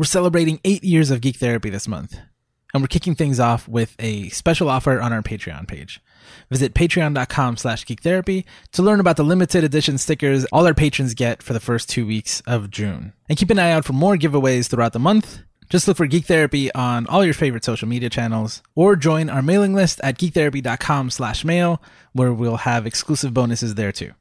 [0.00, 2.18] We're celebrating eight years of Geek Therapy this month,
[2.72, 6.00] and we're kicking things off with a special offer on our Patreon page.
[6.48, 11.42] Visit patreon.com slash geektherapy to learn about the limited edition stickers all our patrons get
[11.42, 13.12] for the first two weeks of June.
[13.28, 15.40] And keep an eye out for more giveaways throughout the month.
[15.68, 19.42] Just look for Geek Therapy on all your favorite social media channels or join our
[19.42, 21.82] mailing list at geektherapy.com slash mail
[22.14, 24.14] where we'll have exclusive bonuses there too.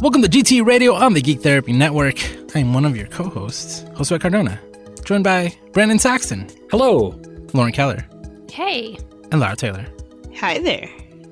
[0.00, 2.16] Welcome to GT Radio on the Geek Therapy Network.
[2.56, 4.58] I'm one of your co-hosts, Josue Cardona,
[5.04, 7.20] joined by Brandon Saxton, Hello.
[7.52, 8.06] Lauren Keller,
[8.50, 8.96] Hey.
[9.30, 9.86] and Lara Taylor.
[10.36, 10.88] Hi there.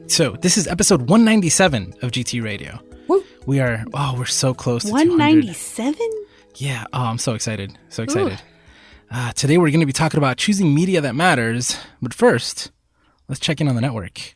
[0.09, 2.79] So this is episode 197 of GT Radio.
[3.09, 3.23] Woo.
[3.47, 5.11] We are oh, we're so close to 200.
[5.11, 5.95] 197?
[6.57, 7.77] Yeah, oh, I'm so excited.
[7.89, 8.41] So excited.
[9.11, 11.77] Uh, today we're going to be talking about choosing media that matters.
[12.03, 12.71] But first,
[13.29, 14.35] let's check in on the network.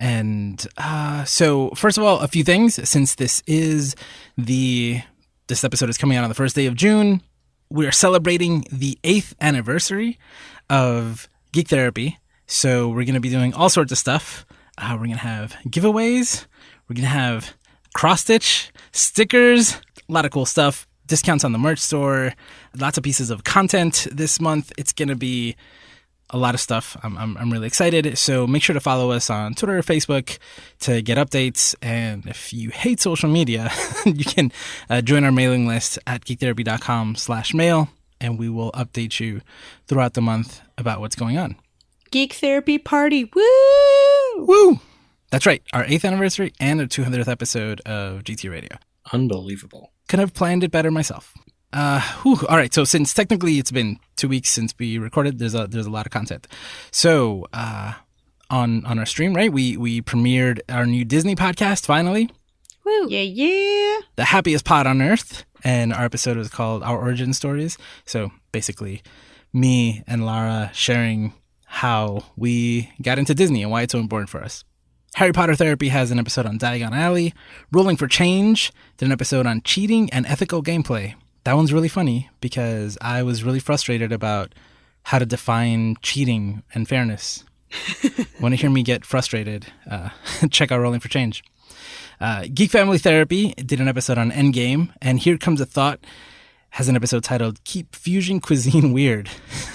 [0.00, 2.88] And uh, so, first of all, a few things.
[2.88, 3.94] Since this is
[4.38, 5.02] the
[5.46, 7.22] this episode is coming out on the first day of June,
[7.68, 10.18] we are celebrating the eighth anniversary
[10.70, 12.18] of Geek Therapy.
[12.46, 14.46] So we're going to be doing all sorts of stuff.
[14.78, 16.46] Uh, we're going to have giveaways.
[16.88, 17.54] We're going to have
[17.94, 19.74] cross stitch stickers,
[20.08, 20.86] a lot of cool stuff.
[21.06, 22.32] Discounts on the merch store,
[22.78, 24.72] lots of pieces of content this month.
[24.78, 25.56] It's going to be
[26.30, 26.96] a lot of stuff.
[27.02, 28.16] I'm, I'm, I'm really excited.
[28.18, 30.38] So make sure to follow us on Twitter or Facebook
[30.80, 31.74] to get updates.
[31.82, 33.70] And if you hate social media,
[34.06, 34.52] you can
[34.88, 37.88] uh, join our mailing list at geektherapy.com slash mail
[38.20, 39.40] and we will update you
[39.86, 41.56] throughout the month about what's going on.
[42.10, 43.30] Geek Therapy Party.
[43.34, 44.44] Woo!
[44.44, 44.80] Woo!
[45.30, 45.62] That's right.
[45.72, 48.76] Our eighth anniversary and our 200th episode of GT Radio.
[49.12, 49.92] Unbelievable.
[50.08, 51.32] Could have planned it better myself.
[51.72, 52.72] Uh, whew, all right.
[52.74, 56.06] So since technically it's been two weeks since we recorded, there's a there's a lot
[56.06, 56.46] of content.
[56.90, 57.94] So uh,
[58.50, 59.52] on on our stream, right?
[59.52, 62.30] We we premiered our new Disney podcast finally,
[62.84, 63.06] Woo.
[63.08, 64.00] Yeah, yeah.
[64.16, 67.78] the happiest pod on earth, and our episode was called Our Origin Stories.
[68.04, 69.02] So basically,
[69.52, 71.34] me and Lara sharing
[71.66, 74.64] how we got into Disney and why it's so important for us.
[75.14, 77.34] Harry Potter Therapy has an episode on Diagon Alley.
[77.72, 81.14] Rolling for Change did an episode on cheating and ethical gameplay.
[81.50, 84.54] That one's really funny because I was really frustrated about
[85.02, 87.42] how to define cheating and fairness.
[88.40, 89.66] Want to hear me get frustrated?
[89.90, 90.10] Uh,
[90.52, 91.42] check out Rolling for Change.
[92.20, 95.98] Uh, Geek Family Therapy did an episode on Endgame, and Here Comes a Thought
[96.74, 99.28] has an episode titled "Keep Fusion Cuisine Weird."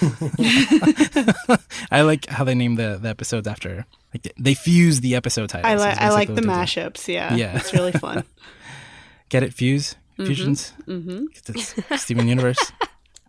[1.90, 3.84] I like how they name the, the episodes after
[4.14, 5.82] like they- fuse the episode titles.
[5.82, 6.54] I, li- I like the what they do.
[6.54, 7.06] mashups.
[7.06, 7.34] Yeah.
[7.34, 7.56] Yeah.
[7.58, 8.24] It's really fun.
[9.28, 9.52] Get it?
[9.52, 10.72] Fuse fusions.
[10.86, 11.26] mm-hmm.
[11.34, 12.72] It's Steven Universe.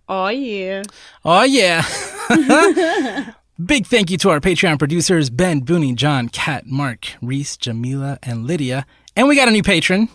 [0.09, 0.83] Oh, yeah.
[1.25, 1.83] Oh yeah.
[3.65, 8.45] Big thank you to our Patreon producers Ben, Booney, John, Kat, Mark, Reese, Jamila, and
[8.45, 8.85] Lydia.
[9.15, 10.09] And we got a new patron.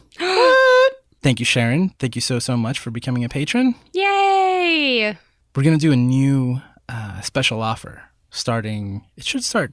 [1.23, 1.91] Thank you, Sharon.
[1.99, 3.75] Thank you so so much for becoming a patron.
[3.93, 5.17] Yay.
[5.55, 9.05] We're gonna do a new uh, special offer starting.
[9.17, 9.73] It should start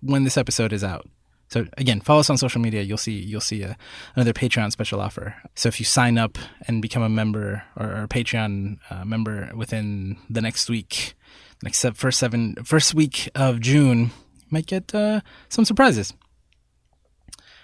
[0.00, 1.06] when this episode is out.
[1.50, 2.82] So again, follow us on social media.
[2.82, 3.76] You'll see you'll see a,
[4.14, 5.34] another Patreon special offer.
[5.56, 9.50] So if you sign up and become a member or, or a Patreon uh, member
[9.54, 11.14] within the next week,
[11.62, 16.14] next first seven first week of June, you might get uh, some surprises.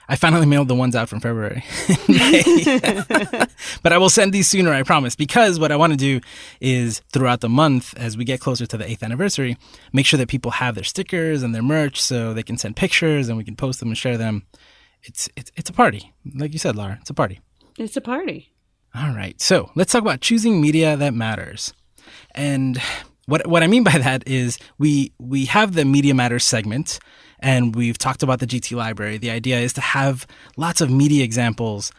[0.09, 1.65] I finally mailed the ones out from February,
[3.83, 5.17] but I will send these sooner, I promise.
[5.17, 6.21] Because what I want to do
[6.61, 9.57] is throughout the month, as we get closer to the eighth anniversary,
[9.93, 13.29] make sure that people have their stickers and their merch, so they can send pictures
[13.29, 14.47] and we can post them and share them.
[15.03, 16.99] It's it's it's a party, like you said, Laura.
[17.01, 17.41] It's a party.
[17.79, 18.53] It's a party.
[18.95, 21.75] All right, so let's talk about choosing media that matters.
[22.35, 22.81] And
[23.27, 26.99] what what I mean by that is we we have the media matters segment,
[27.41, 29.19] and we've talked about the GT library.
[29.19, 30.27] The idea is to have
[30.57, 31.93] lots of media examples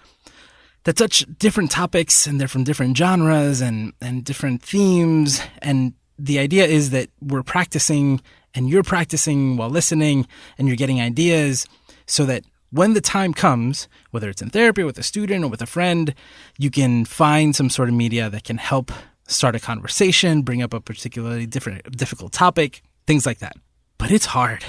[0.83, 5.41] that touch different topics and they're from different genres and and different themes.
[5.61, 8.21] And the idea is that we're practicing
[8.55, 10.27] and you're practicing while listening
[10.57, 11.67] and you're getting ideas
[12.05, 15.61] so that when the time comes, whether it's in therapy with a student or with
[15.61, 16.13] a friend,
[16.57, 18.91] you can find some sort of media that can help
[19.27, 23.57] start a conversation, bring up a particularly different difficult topic, things like that.
[23.97, 24.63] But it's hard.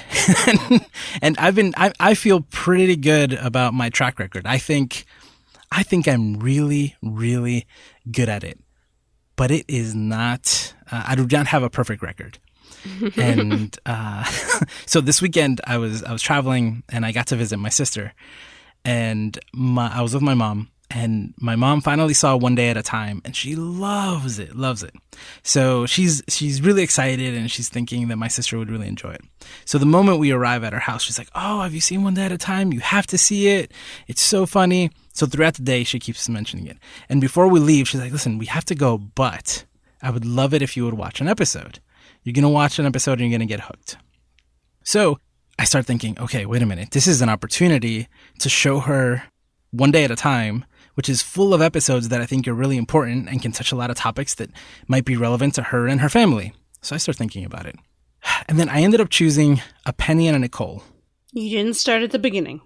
[1.21, 4.45] and I've been I, I feel pretty good about my track record.
[4.45, 5.05] I think
[5.71, 7.67] I think I'm really, really
[8.11, 8.59] good at it.
[9.35, 12.39] But it is not uh, I do not have a perfect record.
[13.17, 14.23] and uh,
[14.85, 18.13] so this weekend I was I was traveling and I got to visit my sister,
[18.85, 20.69] and my, I was with my mom.
[20.91, 24.81] And my mom finally saw One Day at a Time, and she loves it, loves
[24.81, 24.95] it.
[25.43, 29.21] So she's she's really excited, and she's thinking that my sister would really enjoy it.
[29.65, 32.15] So the moment we arrive at her house, she's like, "Oh, have you seen One
[32.15, 32.73] Day at a Time?
[32.73, 33.71] You have to see it.
[34.07, 34.89] It's so funny."
[35.19, 36.77] So throughout the day, she keeps mentioning it.
[37.09, 39.65] And before we leave, she's like, listen, we have to go, but
[40.01, 41.79] I would love it if you would watch an episode.
[42.23, 43.97] You're going to watch an episode and you're going to get hooked.
[44.85, 45.19] So
[45.57, 46.91] I start thinking, okay, wait a minute.
[46.91, 48.07] This is an opportunity
[48.39, 49.23] to show her
[49.71, 50.63] one day at a time,
[50.99, 53.75] which is full of episodes that I think are really important and can touch a
[53.77, 54.51] lot of topics that
[54.85, 56.51] might be relevant to her and her family.
[56.81, 57.77] So I start thinking about it.
[58.49, 60.83] And then I ended up choosing a Penny and a Nicole.
[61.31, 62.59] You didn't start at the beginning.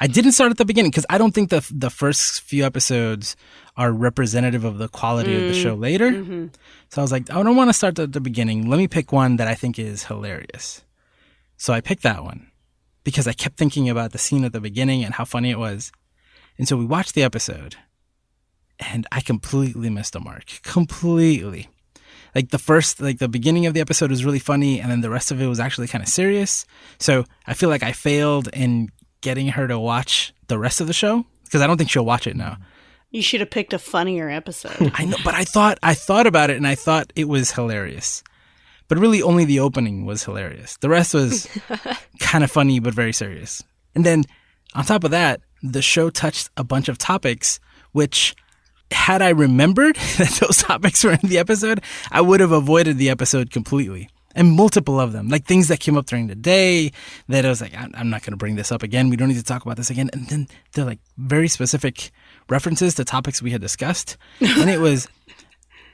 [0.00, 3.34] I didn't start at the beginning because I don't think the the first few episodes
[3.76, 6.12] are representative of the quality of the show later.
[6.12, 6.46] Mm-hmm.
[6.90, 8.70] So I was like, I don't want to start at the beginning.
[8.70, 10.84] Let me pick one that I think is hilarious.
[11.56, 12.52] So I picked that one
[13.02, 15.90] because I kept thinking about the scene at the beginning and how funny it was.
[16.58, 17.76] And so we watched the episode
[18.78, 20.60] and I completely missed the mark.
[20.62, 21.68] Completely.
[22.34, 25.10] Like the first, like the beginning of the episode was really funny and then the
[25.10, 26.66] rest of it was actually kind of serious.
[26.98, 28.90] So I feel like I failed in
[29.20, 32.26] getting her to watch the rest of the show because I don't think she'll watch
[32.26, 32.58] it now.
[33.10, 34.90] You should have picked a funnier episode.
[34.94, 38.24] I know, but I thought I thought about it and I thought it was hilarious.
[38.88, 40.76] But really only the opening was hilarious.
[40.78, 41.48] The rest was
[42.18, 43.62] kind of funny but very serious.
[43.94, 44.24] And then
[44.74, 47.58] on top of that, the show touched a bunch of topics
[47.92, 48.34] which
[48.90, 51.80] had I remembered that those topics were in the episode,
[52.10, 54.10] I would have avoided the episode completely.
[54.36, 56.90] And multiple of them, like things that came up during the day
[57.28, 59.08] that I was like, I'm, not going to bring this up again.
[59.08, 60.10] We don't need to talk about this again.
[60.12, 62.10] And then they're like very specific
[62.48, 64.16] references to topics we had discussed.
[64.40, 65.06] And it was,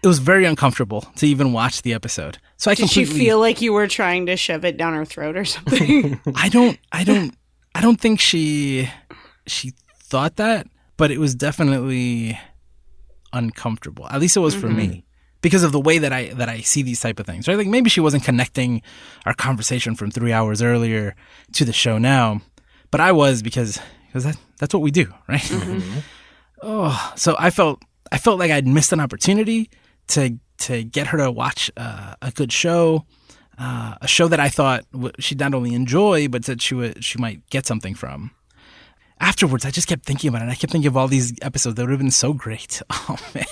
[0.02, 2.38] it was very uncomfortable to even watch the episode.
[2.56, 5.36] So I Did she feel like you were trying to shove it down her throat
[5.36, 6.18] or something?
[6.34, 7.34] I don't, I don't,
[7.74, 8.88] I don't think she,
[9.46, 9.72] she
[10.02, 10.66] thought that,
[10.96, 12.38] but it was definitely
[13.32, 14.06] uncomfortable.
[14.08, 15.04] At least it was for me
[15.42, 17.48] because of the way that I that I see these type of things.
[17.48, 17.56] Right?
[17.56, 18.82] Like maybe she wasn't connecting
[19.26, 21.14] our conversation from three hours earlier
[21.54, 22.40] to the show now,
[22.90, 25.50] but I was because because that that's what we do, right?
[26.62, 27.82] oh, so I felt
[28.12, 29.70] I felt like I'd missed an opportunity
[30.08, 33.06] to to get her to watch uh, a good show.
[33.62, 37.04] Uh, a show that I thought w- she'd not only enjoy, but that she would
[37.04, 38.30] she might get something from
[39.20, 40.48] afterwards, I just kept thinking about it.
[40.48, 42.82] I kept thinking of all these episodes that would have been so great.
[42.92, 43.44] Oh man,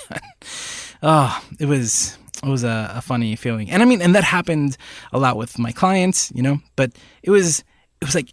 [1.03, 4.77] oh, it was it was a, a funny feeling, and I mean, and that happened
[5.11, 6.59] a lot with my clients, you know.
[6.75, 6.93] But
[7.23, 7.59] it was
[8.01, 8.31] it was like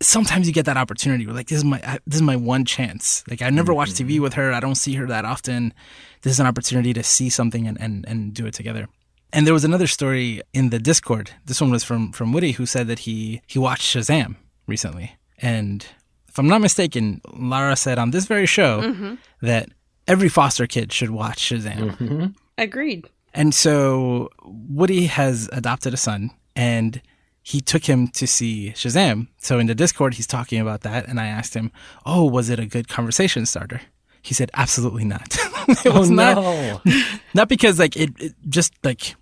[0.00, 1.26] sometimes you get that opportunity.
[1.26, 3.24] We're like, this is my I- this is my one chance.
[3.28, 4.22] Like I never watch TV mm-hmm.
[4.22, 4.52] with her.
[4.52, 5.74] I don't see her that often.
[6.22, 8.88] This is an opportunity to see something and and, and do it together.
[9.32, 11.30] And there was another story in the Discord.
[11.46, 14.36] This one was from from Woody, who said that he he watched Shazam
[14.66, 15.86] recently, and
[16.32, 19.14] if I'm not mistaken, Lara said on this very show mm-hmm.
[19.42, 19.68] that
[20.08, 21.94] every foster kid should watch Shazam.
[21.96, 22.26] Mm-hmm.
[22.56, 23.06] Agreed.
[23.34, 27.02] And so Woody has adopted a son and
[27.42, 29.28] he took him to see Shazam.
[29.36, 31.06] So in the Discord, he's talking about that.
[31.06, 31.70] And I asked him,
[32.06, 33.82] Oh, was it a good conversation starter?
[34.22, 35.36] He said, Absolutely not.
[35.84, 36.80] it was oh not, no!
[37.34, 39.16] not because like it, it just like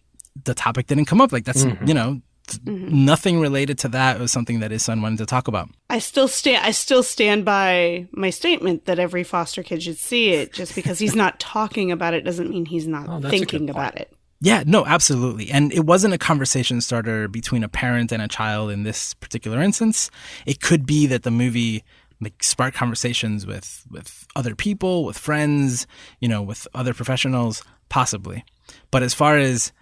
[0.45, 1.33] the topic didn't come up.
[1.33, 1.89] Like that's, mm-hmm.
[1.89, 4.19] you know, th- nothing related to that.
[4.19, 5.71] Was something that his son wanted to talk about.
[5.89, 6.65] I still stand.
[6.65, 10.53] I still stand by my statement that every foster kid should see it.
[10.53, 13.51] Just because he's not talking about it doesn't mean he's not Oh, that's a good
[13.51, 14.13] thinking about it.
[14.43, 15.51] Yeah, no, absolutely.
[15.51, 19.61] And it wasn't a conversation starter between a parent and a child in this particular
[19.61, 20.11] instance.
[20.47, 21.85] It could be that the movie
[22.23, 25.87] like sparked conversations with with other people, with friends,
[26.21, 28.45] you know, with other professionals, possibly.
[28.91, 29.73] But as far as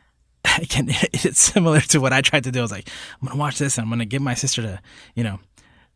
[0.58, 2.60] again, it's similar to what I tried to do.
[2.60, 2.88] I was like,
[3.20, 4.80] I'm gonna watch this and I'm gonna get my sister to,
[5.14, 5.38] you know,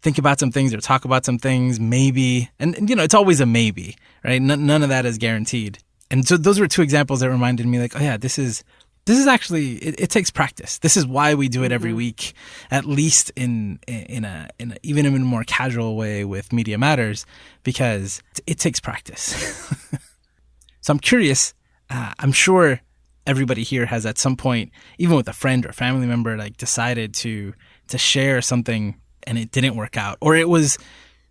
[0.03, 2.51] think about some things or talk about some things, maybe.
[2.59, 4.43] And, and, you know, it's always a maybe, right?
[4.43, 5.79] N- none of that is guaranteed.
[6.11, 8.65] And so those were two examples that reminded me, like, oh yeah, this is
[9.05, 10.79] this is actually it, it takes practice.
[10.79, 12.35] This is why we do it every week,
[12.71, 16.79] at least in in a in a, even in a more casual way with Media
[16.79, 17.27] Matters,
[17.63, 19.25] because it, it takes practice.
[20.81, 21.55] so I'm curious.
[21.91, 22.81] Uh, I'm sure
[23.27, 27.15] everybody here has at some point, even with a friend or family member, like decided
[27.15, 27.55] to
[27.89, 30.79] to share something and it didn't work out, or it was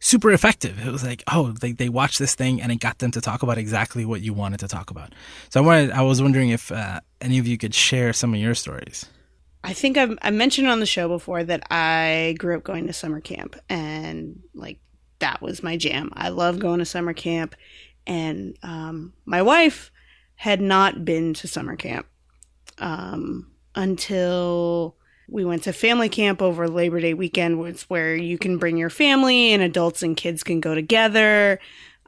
[0.01, 0.85] super effective.
[0.85, 3.43] It was like, oh, they, they watched this thing and it got them to talk
[3.43, 5.13] about exactly what you wanted to talk about.
[5.49, 8.39] So I wanted, I was wondering if uh, any of you could share some of
[8.39, 9.05] your stories.
[9.63, 12.93] I think I've, I mentioned on the show before that I grew up going to
[12.93, 14.79] summer camp and like
[15.19, 16.09] that was my jam.
[16.13, 17.55] I love going to summer camp.
[18.07, 19.91] And um, my wife
[20.41, 22.07] had not been to summer camp
[22.79, 23.45] um,
[23.75, 24.95] until
[25.29, 28.89] we went to family camp over Labor Day weekend, was where you can bring your
[28.89, 31.59] family and adults and kids can go together.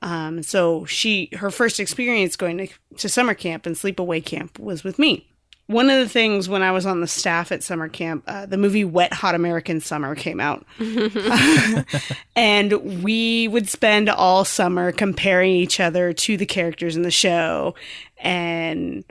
[0.02, 4.84] Um, so she, her first experience going to, to summer camp and sleepaway camp was
[4.84, 5.32] with me
[5.74, 8.58] one of the things when I was on the staff at summer camp, uh, the
[8.58, 10.66] movie Wet Hot American Summer came out.
[12.36, 17.76] and we would spend all summer comparing each other to the characters in the show
[18.20, 19.04] and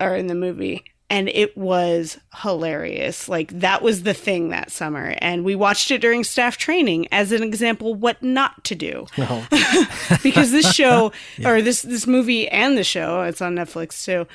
[0.00, 3.28] or in the movie and it was hilarious.
[3.28, 7.32] Like that was the thing that summer, and we watched it during staff training as
[7.32, 9.06] an example what not to do.
[9.16, 9.44] No.
[10.22, 11.12] because this show
[11.44, 14.26] or this this movie and the show, it's on Netflix too.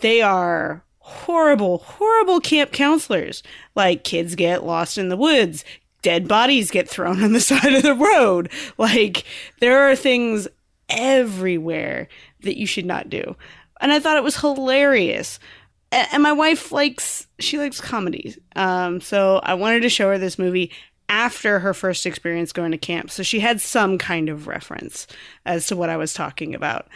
[0.00, 3.42] They are horrible, horrible camp counselors.
[3.76, 5.64] Like kids get lost in the woods,
[6.02, 8.50] dead bodies get thrown on the side of the road.
[8.76, 9.24] Like
[9.60, 10.48] there are things
[10.88, 12.08] everywhere
[12.40, 13.36] that you should not do.
[13.80, 15.38] And I thought it was hilarious
[15.92, 20.38] and my wife likes she likes comedies um so i wanted to show her this
[20.38, 20.70] movie
[21.08, 25.06] after her first experience going to camp so she had some kind of reference
[25.44, 26.88] as to what i was talking about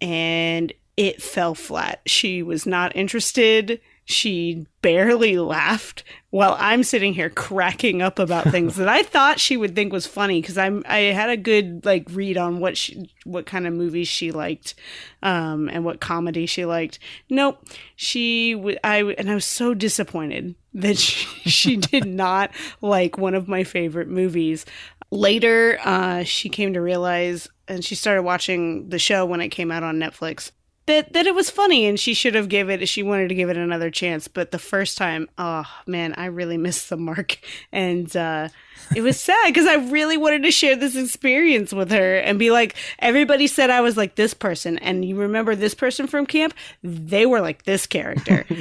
[0.00, 7.30] and it fell flat she was not interested she barely laughed while I'm sitting here
[7.30, 10.98] cracking up about things that I thought she would think was funny because I'm I
[10.98, 14.74] had a good like read on what she what kind of movies she liked
[15.22, 16.98] um, and what comedy she liked.
[17.30, 22.50] Nope, she w- I and I was so disappointed that she, she did not
[22.82, 24.66] like one of my favorite movies.
[25.10, 29.70] Later, uh, she came to realize and she started watching the show when it came
[29.70, 30.50] out on Netflix
[30.86, 33.48] that that it was funny and she should have give it she wanted to give
[33.48, 37.38] it another chance but the first time oh man i really missed the mark.
[37.72, 38.48] And uh
[38.94, 42.50] it was sad because i really wanted to share this experience with her and be
[42.50, 44.78] like everybody said i was like this person.
[44.78, 46.54] And you remember this person from camp?
[46.82, 48.46] They were like this character.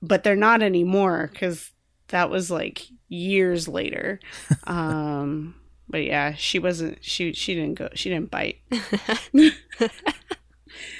[0.00, 1.72] But they're not anymore because
[2.08, 4.20] that was like years later.
[4.66, 5.54] Um
[5.88, 8.58] but yeah she wasn't she she didn't go she didn't bite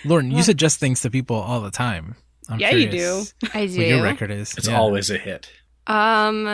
[0.05, 2.15] Lauren, you suggest things to people all the time.
[2.49, 3.25] I'm Yeah, you do.
[3.55, 3.83] I do.
[3.83, 4.57] Your record is?
[4.57, 4.79] It's Yeah.
[4.79, 5.51] always a hit.
[5.87, 6.47] Um,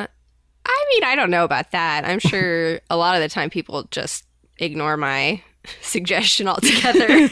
[0.66, 2.04] I mean, I don't know about that.
[2.04, 4.24] I'm sure a lot of the time people just
[4.58, 5.42] ignore my
[5.82, 7.28] suggestion altogether.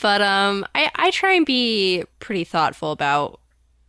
[0.00, 3.40] but um, I I try and be pretty thoughtful about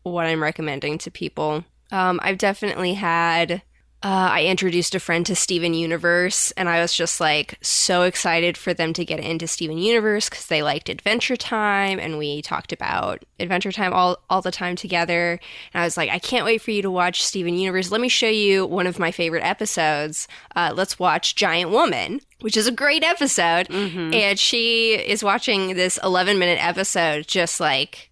[0.04, 1.64] what I'm recommending to people.
[1.92, 3.62] Um, I've definitely had.
[4.02, 8.58] Uh, I introduced a friend to Steven Universe, and I was just like so excited
[8.58, 12.72] for them to get into Steven Universe because they liked Adventure Time, and we talked
[12.72, 15.38] about Adventure Time all all the time together.
[15.74, 17.92] And I was like, I can't wait for you to watch Steven Universe.
[17.92, 20.30] Let me show you one of my favorite episodes.
[20.56, 23.68] Uh, let's watch Giant Woman, which is a great episode.
[24.14, 28.12] And she is watching this 11 minute episode, just like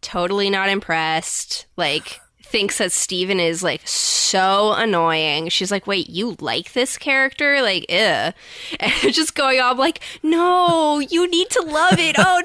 [0.00, 1.66] totally not impressed.
[1.76, 5.48] Like, thinks that Steven is like so annoying.
[5.48, 7.60] She's like, wait, you like this character?
[7.62, 7.96] Like, ew.
[8.80, 12.16] And just going on like, no, you need to love it.
[12.18, 12.40] Oh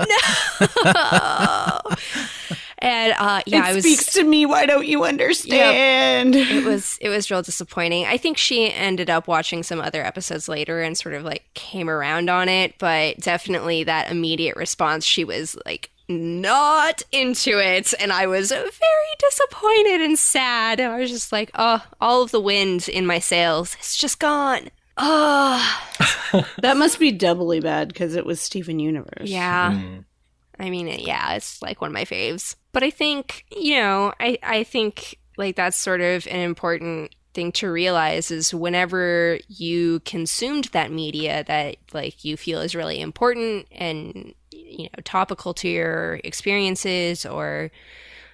[1.86, 1.96] no.
[2.80, 6.98] and uh yeah, it I was speaks to me why don't you understand it was
[7.00, 8.06] it was real disappointing.
[8.06, 11.90] I think she ended up watching some other episodes later and sort of like came
[11.90, 18.12] around on it, but definitely that immediate response she was like not into it and
[18.12, 18.72] I was very
[19.20, 20.80] disappointed and sad.
[20.80, 24.20] And I was just like, "Oh, all of the wind in my sails is just
[24.20, 25.80] gone." Oh,
[26.62, 29.72] that must be doubly bad because it was steven universe yeah.
[29.72, 30.06] Mm.
[30.60, 32.56] I mean, yeah, it's like one of my faves.
[32.72, 37.52] But I think, you know, I, I think like that's sort of an important thing
[37.54, 43.68] to realize is whenever you consumed that media that like you feel is really important
[43.72, 47.72] and you know topical to your experiences or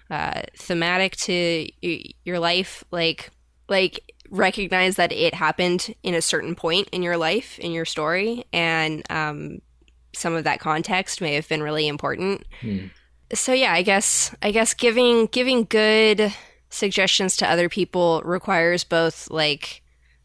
[0.09, 3.29] uh, thematic to y- your life like
[3.69, 8.45] like recognize that it happened in a certain point in your life in your story
[8.51, 9.62] and um,
[10.13, 12.88] some of that context may have been really important Hmm.
[13.33, 16.33] so yeah i guess i guess giving giving good
[16.69, 19.81] suggestions to other people requires both like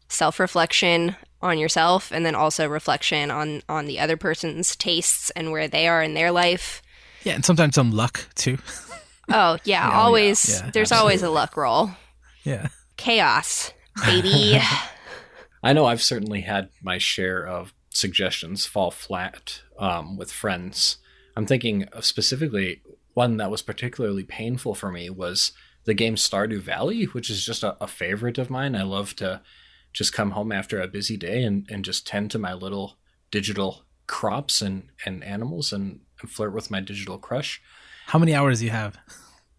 [0.09, 5.67] self-reflection on yourself and then also reflection on on the other person's tastes and where
[5.67, 6.81] they are in their life
[7.23, 8.57] Yeah, and sometimes some luck too.
[9.29, 11.91] oh yeah always yeah, there's always a luck roll
[12.43, 12.67] Yeah.
[12.97, 13.71] chaos
[14.05, 14.59] baby
[15.63, 20.97] I know I've certainly had my share of suggestions fall flat um, with friends.
[21.37, 22.81] I'm thinking of specifically
[23.13, 25.53] one that was particularly painful for me was
[25.85, 28.75] the game Stardew Valley, which is just a, a favorite of mine.
[28.75, 29.41] I love to
[29.93, 32.97] just come home after a busy day and, and just tend to my little
[33.31, 37.61] digital crops and, and animals and, and flirt with my digital crush.
[38.07, 38.97] How many hours do you have?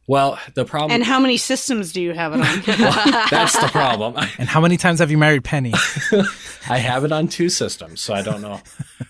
[0.07, 3.69] Well, the problem and how many systems do you have it on well, that's the
[3.69, 4.15] problem.
[4.39, 5.73] And how many times have you married Penny?
[6.69, 8.61] I have it on two systems, so I don't know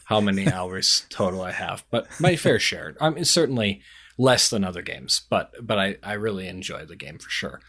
[0.05, 2.95] how many hours total I have, but my fair share.
[3.01, 3.83] I mean, certainly
[4.17, 7.61] less than other games, but but I I really enjoy the game for sure.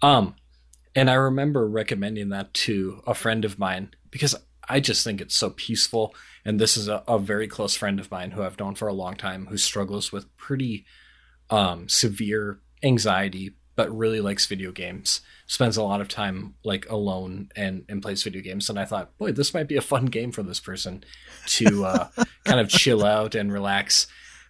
[0.00, 0.36] Um,
[0.94, 4.34] and I remember recommending that to a friend of mine because
[4.68, 6.14] I just think it's so peaceful.
[6.44, 8.92] And this is a, a very close friend of mine who I've known for a
[8.92, 10.84] long time who struggles with pretty
[11.50, 15.20] um, severe anxiety, but really likes video games.
[15.46, 18.68] Spends a lot of time like alone and, and plays video games.
[18.68, 21.04] And I thought, boy, this might be a fun game for this person
[21.46, 22.08] to uh,
[22.44, 24.06] kind of chill out and relax.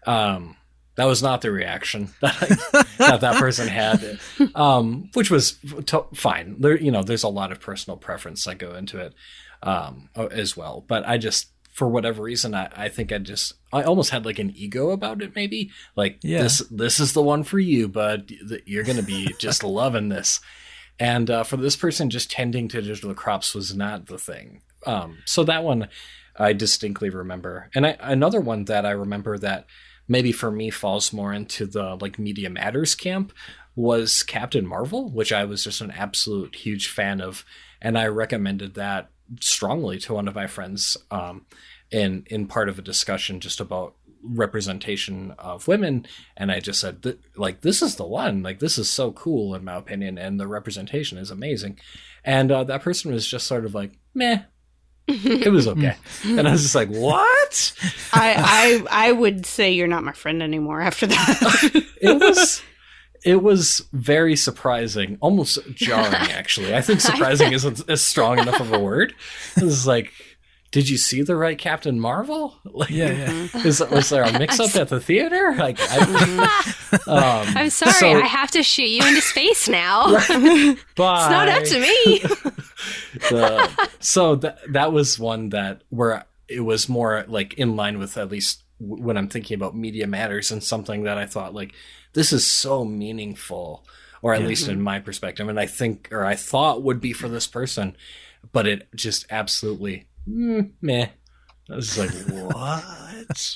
[0.06, 0.56] Um,
[0.98, 4.18] that was not the reaction that I, that, that person had,
[4.56, 6.56] um, which was t- fine.
[6.58, 9.14] There, you know, there's a lot of personal preference that go into it
[9.62, 10.84] um, as well.
[10.88, 14.40] But I just, for whatever reason, I, I think I just, I almost had like
[14.40, 15.36] an ego about it.
[15.36, 16.42] Maybe like Yeah.
[16.42, 18.32] this, this is the one for you, bud.
[18.66, 20.40] You're gonna be just loving this.
[20.98, 24.62] And uh, for this person, just tending to digital crops was not the thing.
[24.84, 25.88] Um, so that one
[26.36, 27.70] I distinctly remember.
[27.72, 29.66] And I, another one that I remember that
[30.08, 33.32] maybe for me falls more into the like media matters camp
[33.76, 37.44] was Captain Marvel, which I was just an absolute huge fan of,
[37.80, 39.10] and I recommended that
[39.40, 41.46] strongly to one of my friends um,
[41.90, 46.04] in in part of a discussion just about representation of women
[46.36, 49.64] and i just said like this is the one like this is so cool in
[49.64, 51.78] my opinion and the representation is amazing.
[52.24, 54.42] And uh, that person was just sort of like meh
[55.08, 55.96] it was okay.
[56.24, 57.72] And i was just like what?
[58.12, 61.84] I, I I would say you're not my friend anymore after that.
[62.00, 62.62] it was
[63.24, 66.74] it was very surprising almost jarring actually.
[66.74, 69.14] I think surprising isn't as strong enough of a word.
[69.56, 70.12] It was like
[70.70, 73.48] did you see the right captain marvel like Yeah, yeah.
[73.64, 75.98] is, was there a mix-up at the theater like I,
[77.06, 80.04] um, I'm sorry, so- I have to shoot you into space now.
[80.12, 80.76] bye.
[80.76, 82.18] It's not up to me.
[83.30, 88.16] the, so that that was one that where it was more like in line with
[88.16, 91.72] at least w- when I'm thinking about media matters and something that I thought like
[92.14, 93.84] this is so meaningful
[94.22, 97.28] or at least in my perspective and I think or I thought would be for
[97.28, 97.96] this person
[98.52, 101.08] but it just absolutely mm, meh
[101.70, 103.48] I was just like what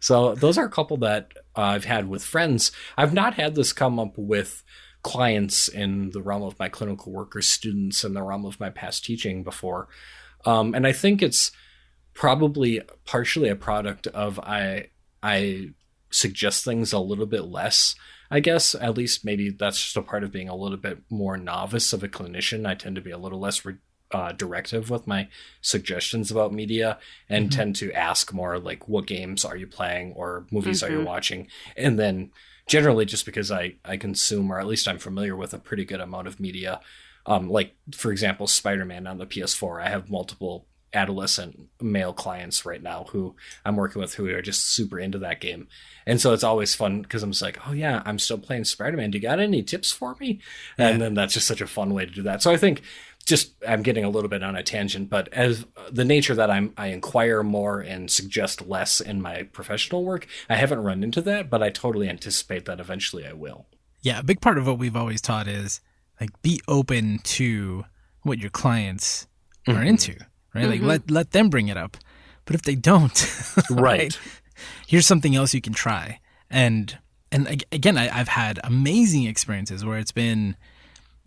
[0.00, 3.98] so those are a couple that I've had with friends I've not had this come
[3.98, 4.64] up with
[5.04, 8.70] clients in the realm of my clinical work or students in the realm of my
[8.70, 9.86] past teaching before.
[10.44, 11.52] Um, and I think it's
[12.14, 14.88] probably partially a product of I
[15.22, 15.70] I
[16.10, 17.94] suggest things a little bit less.
[18.30, 21.36] I guess at least maybe that's just a part of being a little bit more
[21.36, 22.66] novice of a clinician.
[22.66, 23.76] I tend to be a little less re-
[24.14, 25.28] uh, directive with my
[25.60, 26.98] suggestions about media
[27.28, 31.00] and tend to ask more like, "What games are you playing?" or "Movies are you
[31.00, 31.04] Mhm.
[31.06, 32.30] watching?" and then
[32.66, 36.00] generally just because I, I consume or at least I'm familiar with a pretty good
[36.00, 36.80] amount of media.
[37.26, 39.82] Um, like for example, Spider-Man on the PS4.
[39.82, 44.64] I have multiple adolescent male clients right now who I'm working with who are just
[44.64, 45.66] super into that game.
[46.06, 49.10] And so it's always fun because I'm just like, oh yeah, I'm still playing Spider-Man.
[49.10, 50.40] Do you got any tips for me?
[50.78, 52.42] And then that's just such a fun way to do that.
[52.42, 52.82] So I think
[53.24, 56.72] just I'm getting a little bit on a tangent, but as the nature that I'm
[56.76, 61.50] I inquire more and suggest less in my professional work, I haven't run into that,
[61.50, 63.66] but I totally anticipate that eventually I will.
[64.02, 65.80] Yeah, a big part of what we've always taught is
[66.20, 67.84] like be open to
[68.22, 69.26] what your clients
[69.66, 69.86] are Mhm.
[69.86, 70.16] into,
[70.54, 70.66] right?
[70.68, 71.96] Like let let them bring it up.
[72.44, 73.14] But if they don't,
[73.70, 74.18] Right.
[74.86, 76.20] here's something else you can try.
[76.50, 76.98] And
[77.32, 80.56] and again, I, I've had amazing experiences where it's been,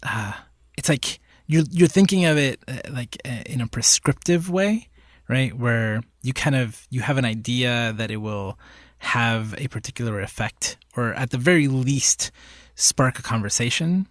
[0.03, 0.33] uh,
[0.77, 4.89] it's like you're you're thinking of it uh, like uh, in a prescriptive way,
[5.27, 5.57] right?
[5.57, 8.59] Where you kind of you have an idea that it will
[8.99, 12.31] have a particular effect, or at the very least,
[12.75, 14.07] spark a conversation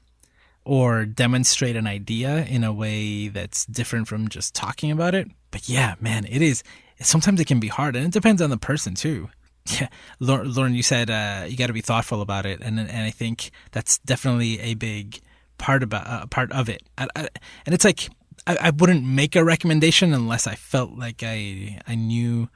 [0.64, 5.29] or demonstrate an idea in a way that's different from just talking about it.
[5.53, 6.64] But yeah, man, it is.
[7.01, 9.29] Sometimes it can be hard, and it depends on the person too.
[9.68, 9.88] Yeah,
[10.20, 13.51] Lauren, you said uh, you got to be thoughtful about it, and and I think
[13.72, 15.20] that's definitely a big
[15.59, 16.83] part about uh, part of it.
[16.99, 17.29] I, I,
[17.64, 18.09] and it's like
[18.47, 22.49] I, I wouldn't make a recommendation unless I felt like I I knew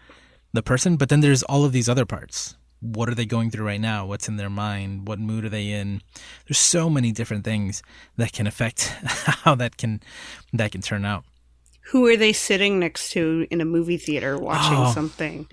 [0.52, 0.96] the person.
[0.96, 2.56] But then there's all of these other parts.
[2.82, 4.06] What are they going through right now?
[4.06, 5.06] What's in their mind?
[5.06, 6.00] What mood are they in?
[6.48, 7.82] There's so many different things
[8.16, 8.84] that can affect
[9.44, 10.00] how that can
[10.54, 11.24] that can turn out.
[11.92, 14.92] Who are they sitting next to in a movie theater watching Oh.
[14.92, 15.46] something?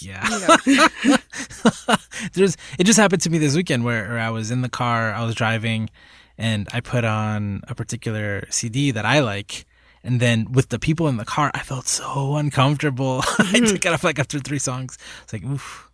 [0.00, 0.22] yeah.
[2.34, 5.12] There's it just happened to me this weekend where, where I was in the car,
[5.12, 5.90] I was driving,
[6.38, 9.66] and I put on a particular CD that I like.
[10.04, 13.22] And then with the people in the car, I felt so uncomfortable.
[13.38, 14.96] I took it off like after three songs.
[15.24, 15.90] It's like, oof,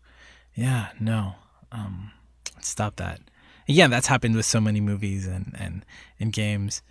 [0.55, 1.35] yeah, no,
[1.73, 2.13] um,
[2.61, 3.21] stop that.
[3.67, 5.87] Yeah, that's happened with so many movies and and
[6.21, 6.83] and games.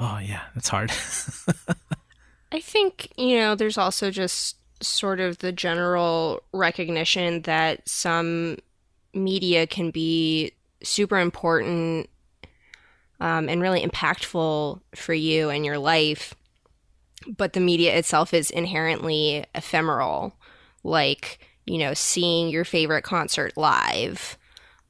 [0.00, 0.90] Oh yeah, that's hard.
[2.52, 8.58] I think, you know, there's also just sort of the general recognition that some
[9.14, 12.08] media can be super important
[13.22, 16.34] um, and really impactful for you and your life,
[17.36, 20.34] but the media itself is inherently ephemeral.
[20.82, 24.36] Like, you know, seeing your favorite concert live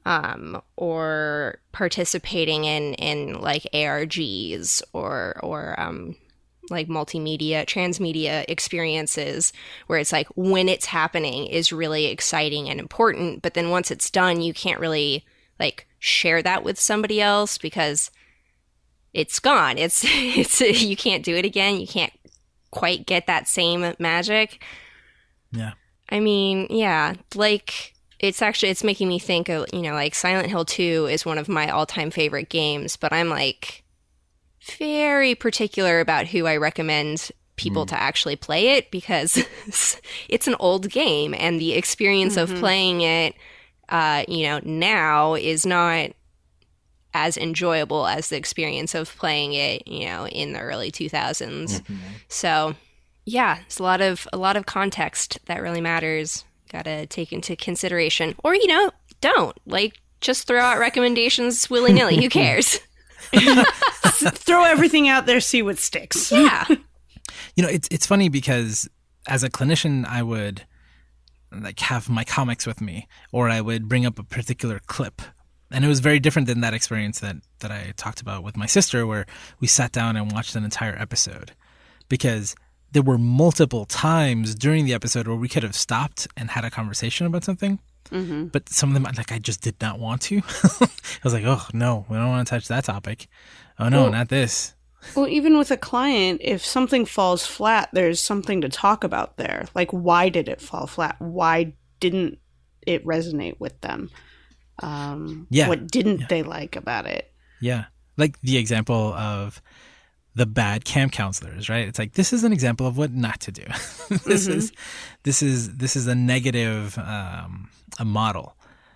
[0.07, 6.15] um, or participating in, in like ARGs or, or um,
[6.71, 9.53] like multimedia, transmedia experiences
[9.85, 13.43] where it's like when it's happening is really exciting and important.
[13.43, 15.23] But then once it's done, you can't really
[15.59, 18.09] like share that with somebody else because
[19.13, 19.77] it's gone.
[19.77, 21.79] It's, it's, you can't do it again.
[21.79, 22.13] You can't
[22.71, 24.63] quite get that same magic.
[25.51, 25.73] Yeah.
[26.09, 30.49] I mean, yeah, like it's actually it's making me think of, you know, like Silent
[30.49, 33.83] Hill 2 is one of my all-time favorite games, but I'm like
[34.77, 37.89] very particular about who I recommend people mm.
[37.89, 39.37] to actually play it because
[40.29, 42.53] it's an old game and the experience mm-hmm.
[42.53, 43.35] of playing it
[43.89, 46.11] uh, you know, now is not
[47.13, 51.81] as enjoyable as the experience of playing it, you know, in the early 2000s.
[51.81, 51.95] Mm-hmm.
[52.27, 52.75] So,
[53.25, 56.43] yeah, it's a lot of a lot of context that really matters.
[56.71, 61.93] Got to take into consideration, or you know, don't like just throw out recommendations willy
[61.93, 62.21] nilly.
[62.21, 62.79] Who cares?
[63.31, 66.31] throw everything out there, see what sticks.
[66.31, 66.65] Yeah.
[67.55, 68.89] you know, it's it's funny because
[69.27, 70.63] as a clinician, I would
[71.51, 75.21] like have my comics with me, or I would bring up a particular clip
[75.73, 78.65] and it was very different than that experience that that I talked about with my
[78.65, 79.25] sister, where
[79.59, 81.51] we sat down and watched an entire episode,
[82.09, 82.55] because
[82.91, 86.69] there were multiple times during the episode where we could have stopped and had a
[86.69, 87.79] conversation about something.
[88.11, 88.45] Mm-hmm.
[88.45, 90.37] But some of them, like, I just did not want to.
[90.81, 90.89] I
[91.23, 93.27] was like, oh, no, we don't want to touch that topic.
[93.79, 94.75] Oh, no, well, not this.
[95.15, 99.65] Well, even with a client, if something falls flat, there's something to talk about there.
[99.73, 101.15] Like, why did it fall flat?
[101.19, 102.39] Why didn't
[102.85, 104.11] it resonate with them?
[104.79, 105.67] Um, yeah.
[105.67, 106.27] What didn't yeah.
[106.29, 107.31] they like about it?
[107.61, 107.85] Yeah.
[108.17, 109.61] Like the example of
[110.35, 111.87] the bad camp counselors, right?
[111.87, 113.63] It's like this is an example of what not to do.
[114.25, 114.57] this mm-hmm.
[114.57, 114.71] is
[115.23, 118.55] this is this is a negative um, a model,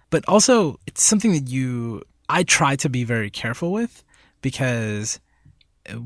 [0.09, 4.03] but also it's something that you I try to be very careful with
[4.41, 5.19] because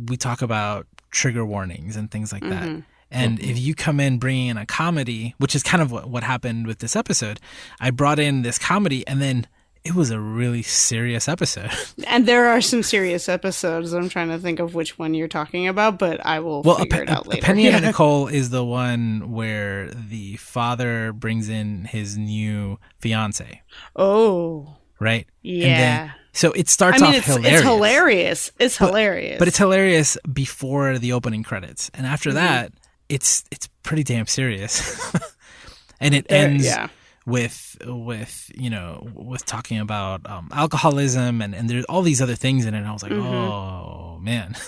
[0.07, 2.75] we talk about trigger warnings and things like mm-hmm.
[2.75, 2.84] that.
[3.13, 3.49] And mm-hmm.
[3.49, 6.65] if you come in bringing in a comedy, which is kind of what, what happened
[6.65, 7.39] with this episode,
[7.79, 9.47] I brought in this comedy and then
[9.84, 11.72] it was a really serious episode.
[12.08, 13.94] And there are some serious episodes.
[13.94, 17.00] I'm trying to think of which one you're talking about, but I will well, figure
[17.00, 17.41] a, it out later.
[17.41, 23.62] Penny and Nicole is the one where the father brings in his new fiance.
[23.96, 24.76] Oh.
[25.00, 25.26] Right?
[25.41, 26.08] Yeah.
[26.08, 27.54] Then, so it starts I mean, off it's, hilarious.
[27.54, 28.52] It's hilarious.
[28.60, 29.39] It's but, hilarious.
[29.39, 31.89] But it's hilarious before the opening credits.
[31.94, 32.38] And after mm-hmm.
[32.39, 32.74] that,
[33.08, 35.13] it's it's pretty damn serious.
[36.02, 36.89] and it there, ends yeah
[37.25, 42.36] with with you know with talking about um, alcoholism and and there's all these other
[42.36, 42.79] things in it.
[42.79, 43.27] And I was like, mm-hmm.
[43.27, 44.55] oh man.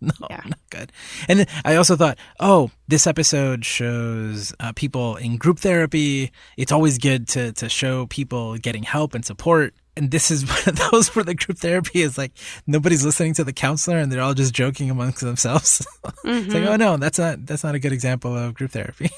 [0.00, 0.42] no, yeah.
[0.46, 0.92] not good.
[1.28, 6.30] And I also thought, oh, this episode shows uh, people in group therapy.
[6.56, 9.74] It's always good to to show people getting help and support.
[9.96, 12.32] And this is one of those where the group therapy is like
[12.66, 15.86] nobody's listening to the counselor and they're all just joking amongst themselves.
[16.04, 16.28] Mm-hmm.
[16.28, 16.72] it's like, mm-hmm.
[16.72, 19.10] oh no, that's not that's not a good example of group therapy.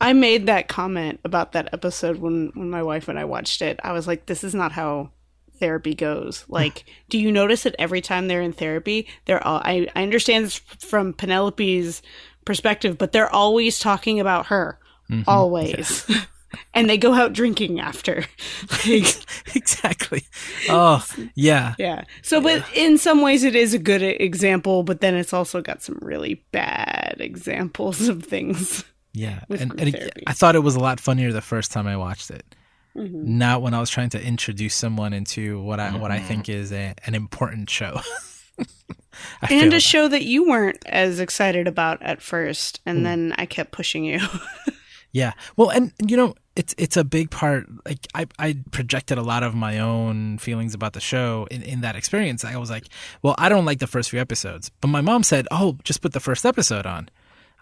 [0.00, 3.80] I made that comment about that episode when when my wife and I watched it.
[3.82, 5.10] I was like, this is not how
[5.58, 6.44] therapy goes.
[6.48, 10.46] Like, do you notice that every time they're in therapy, they're all I, I understand
[10.46, 12.02] this from Penelope's
[12.44, 14.78] perspective, but they're always talking about her.
[15.10, 15.28] Mm-hmm.
[15.28, 16.04] Always.
[16.08, 16.22] Yeah.
[16.74, 18.24] and they go out drinking after.
[18.86, 20.24] exactly.
[20.68, 21.74] Oh, yeah.
[21.78, 22.04] Yeah.
[22.22, 25.82] So, but in some ways, it is a good example, but then it's also got
[25.82, 28.84] some really bad examples of things.
[29.12, 32.30] Yeah, and, and I thought it was a lot funnier the first time I watched
[32.30, 32.44] it.
[32.96, 33.38] Mm-hmm.
[33.38, 36.00] Not when I was trying to introduce someone into what I mm-hmm.
[36.00, 36.60] what I think mm-hmm.
[36.60, 38.00] is a, an important show.
[39.50, 43.04] and a show that you weren't as excited about at first, and mm.
[43.04, 44.20] then I kept pushing you.
[45.12, 47.66] yeah, well, and you know, it's it's a big part.
[47.84, 51.80] Like I I projected a lot of my own feelings about the show in in
[51.82, 52.44] that experience.
[52.44, 52.86] I was like,
[53.22, 56.12] well, I don't like the first few episodes, but my mom said, oh, just put
[56.12, 57.08] the first episode on.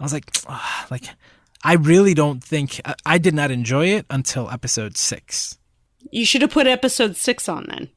[0.01, 1.05] I was like, oh, like
[1.63, 5.59] I really don't think uh, I did not enjoy it until episode six.
[6.11, 7.91] You should have put episode six on then.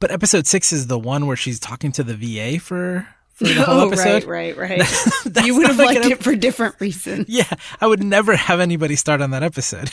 [0.00, 3.54] But episode six is the one where she's talking to the VA for for the
[3.64, 4.24] whole oh, episode.
[4.24, 5.46] Right, right, right.
[5.46, 7.26] you would have liked it for different reasons.
[7.28, 9.90] Yeah, I would never have anybody start on that episode.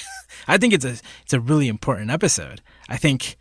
[0.48, 2.62] I think it's a it's a really important episode.
[2.90, 3.38] I think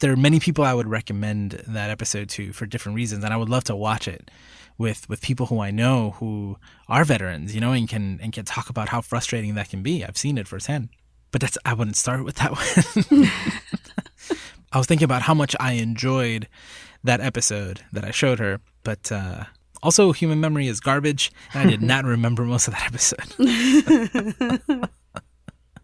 [0.00, 3.36] there are many people I would recommend that episode to for different reasons, and I
[3.36, 4.30] would love to watch it
[4.78, 6.58] with with people who I know who
[6.88, 10.04] are veterans, you know, and can and can talk about how frustrating that can be.
[10.04, 10.88] I've seen it firsthand.
[11.30, 12.52] but that's I wouldn't start with that
[13.10, 13.30] one.
[14.72, 16.48] I was thinking about how much I enjoyed
[17.04, 19.44] that episode that I showed her, but uh,
[19.82, 24.88] also human memory is garbage, and I did not remember most of that episode.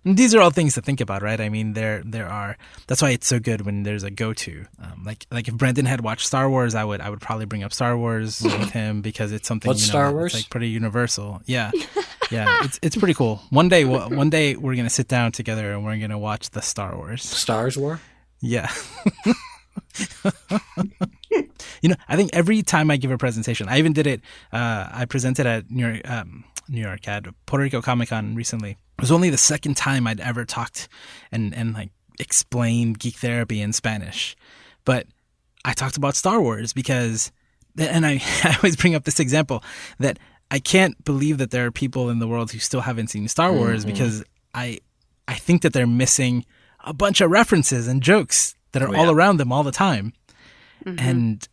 [0.05, 1.41] These are all things to think about, right?
[1.41, 2.57] I mean, there there are.
[2.89, 4.65] That's why it's so good when there's a go to.
[4.83, 7.63] Um, like like if Brendan had watched Star Wars, I would I would probably bring
[7.63, 9.69] up Star Wars with him because it's something.
[9.69, 10.35] What's you know, Star that's, Wars?
[10.35, 11.41] like pretty universal.
[11.47, 11.71] Yeah,
[12.33, 12.65] yeah.
[12.65, 13.41] It's it's pretty cool.
[13.51, 16.63] One day we'll- one day we're gonna sit down together and we're gonna watch the
[16.63, 17.23] Star Wars.
[17.23, 18.01] Stars War.
[18.41, 18.69] Yeah.
[21.83, 24.21] you know, I think every time I give a presentation, I even did it.
[24.53, 28.71] Uh, I presented at New York, um, New York at Puerto Rico Comic Con recently.
[28.73, 30.89] It was only the second time I'd ever talked
[31.31, 31.91] and and like
[32.21, 34.37] explained geek therapy in Spanish,
[34.85, 35.07] but
[35.65, 37.31] I talked about Star Wars because,
[37.79, 39.63] and I, I always bring up this example
[39.99, 40.19] that
[40.51, 43.53] I can't believe that there are people in the world who still haven't seen Star
[43.53, 44.23] Wars because
[44.55, 44.79] I
[45.27, 46.45] I think that they're missing
[46.85, 50.13] a bunch of references and jokes that are Oh, all around them all the time,
[50.87, 51.49] and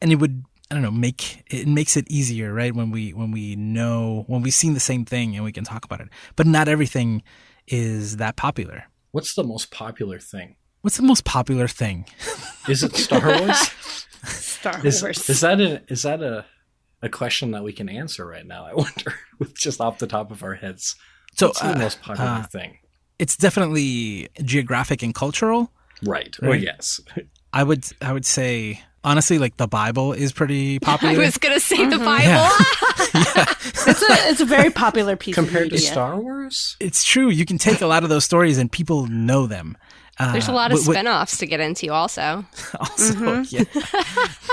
[0.00, 3.30] and it would I don't know make it makes it easier right when we when
[3.30, 6.46] we know when we've seen the same thing and we can talk about it, but
[6.46, 7.22] not everything
[7.66, 8.84] is that popular.
[9.12, 10.56] What's the most popular thing?
[10.82, 12.06] What's the most popular thing?
[12.68, 13.58] Is it Star Wars?
[14.24, 15.28] Star is, Wars.
[15.28, 16.46] is that a is that a
[17.02, 18.64] a question that we can answer right now?
[18.64, 20.96] I wonder, with just off the top of our heads.
[21.34, 22.78] So What's the uh, most popular uh, thing?
[23.18, 25.70] it's definitely geographic and cultural.
[26.02, 26.34] Right.
[26.42, 26.60] Oh right.
[26.60, 27.00] yes.
[27.52, 31.18] I would I would say honestly like the Bible is pretty I popular.
[31.18, 32.48] was gonna say the Bible.
[33.12, 33.44] Yeah.
[33.64, 35.78] it's a it's a very popular piece Compared of to.
[35.78, 36.76] Star Wars.
[36.78, 37.28] it's true.
[37.28, 39.76] You can take a lot of those stories and people know them.
[40.18, 42.44] Uh, There's a lot of what- what- spin-offs to get into also.
[42.78, 43.64] Also, yeah.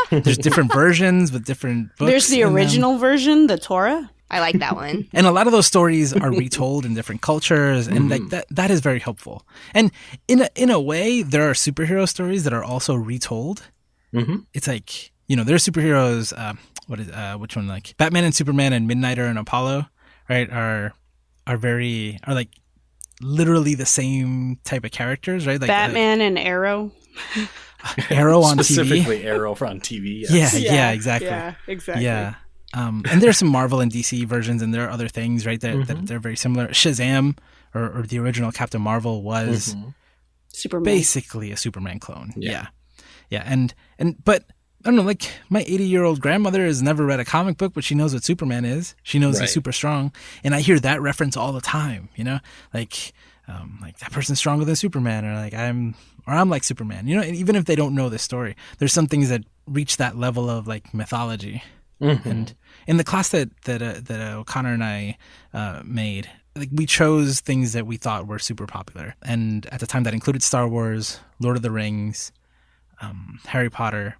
[0.10, 2.10] There's different versions with different books.
[2.10, 2.56] There's the in them.
[2.56, 4.10] original version, the Torah.
[4.30, 5.08] I like that one.
[5.14, 8.70] and a lot of those stories are retold in different cultures and like that that
[8.72, 9.92] is very helpful and
[10.28, 13.64] in a in a way there are superhero stories that are also retold
[14.14, 14.46] Mhm.
[14.54, 18.24] it's like you know there are superheroes um what is uh which one like batman
[18.24, 19.86] and superman and midnighter and apollo
[20.30, 20.94] right are
[21.46, 22.50] are very are like
[23.22, 26.92] literally the same type of characters right like Batman and Arrow.
[28.10, 30.22] arrow on tv Specifically, Arrow on TV.
[30.22, 30.60] yeah, Yes.
[30.60, 32.04] yeah exactly Yeah, exactly.
[32.06, 32.36] Yeah.
[32.78, 35.60] Um, and there's some Marvel and DC versions, and there are other things, right?
[35.62, 35.84] That, Mm-hmm.
[35.88, 36.68] that they're very similar.
[36.70, 37.38] Shazam,
[37.74, 39.94] or, or the original Captain Marvel, was Mhm.
[40.54, 40.84] Superman.
[40.84, 42.34] basically a Superman clone.
[42.36, 42.52] Yeah.
[42.52, 42.68] Yeah.
[43.30, 44.44] yeah, and and but
[44.86, 45.02] I don't know.
[45.14, 48.14] Like my 80 year old grandmother has never read a comic book, but she knows
[48.14, 48.96] what Superman is.
[49.04, 49.42] She knows Right.
[49.44, 50.12] he's super strong,
[50.44, 52.10] and I hear that reference all the time.
[52.16, 52.40] You know,
[52.74, 53.14] like
[53.48, 55.96] um, like that person's stronger than Superman, or like I'm
[56.28, 57.08] or I'm like Superman.
[57.08, 59.98] You know, and even if they don't know the story, there's some things that reach
[59.98, 61.64] that level of like mythology.
[62.02, 62.26] Mhm.
[62.26, 62.56] And
[62.86, 65.18] in the class that that uh, that uh, O'Connor and I
[65.54, 69.88] uh, made, like we chose things that we thought were super popular, and at the
[69.88, 72.32] time that included Star Wars, Lord of the Rings,
[73.02, 74.18] um, Harry Potter,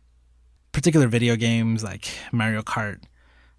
[0.72, 3.04] particular video games like Mario Kart,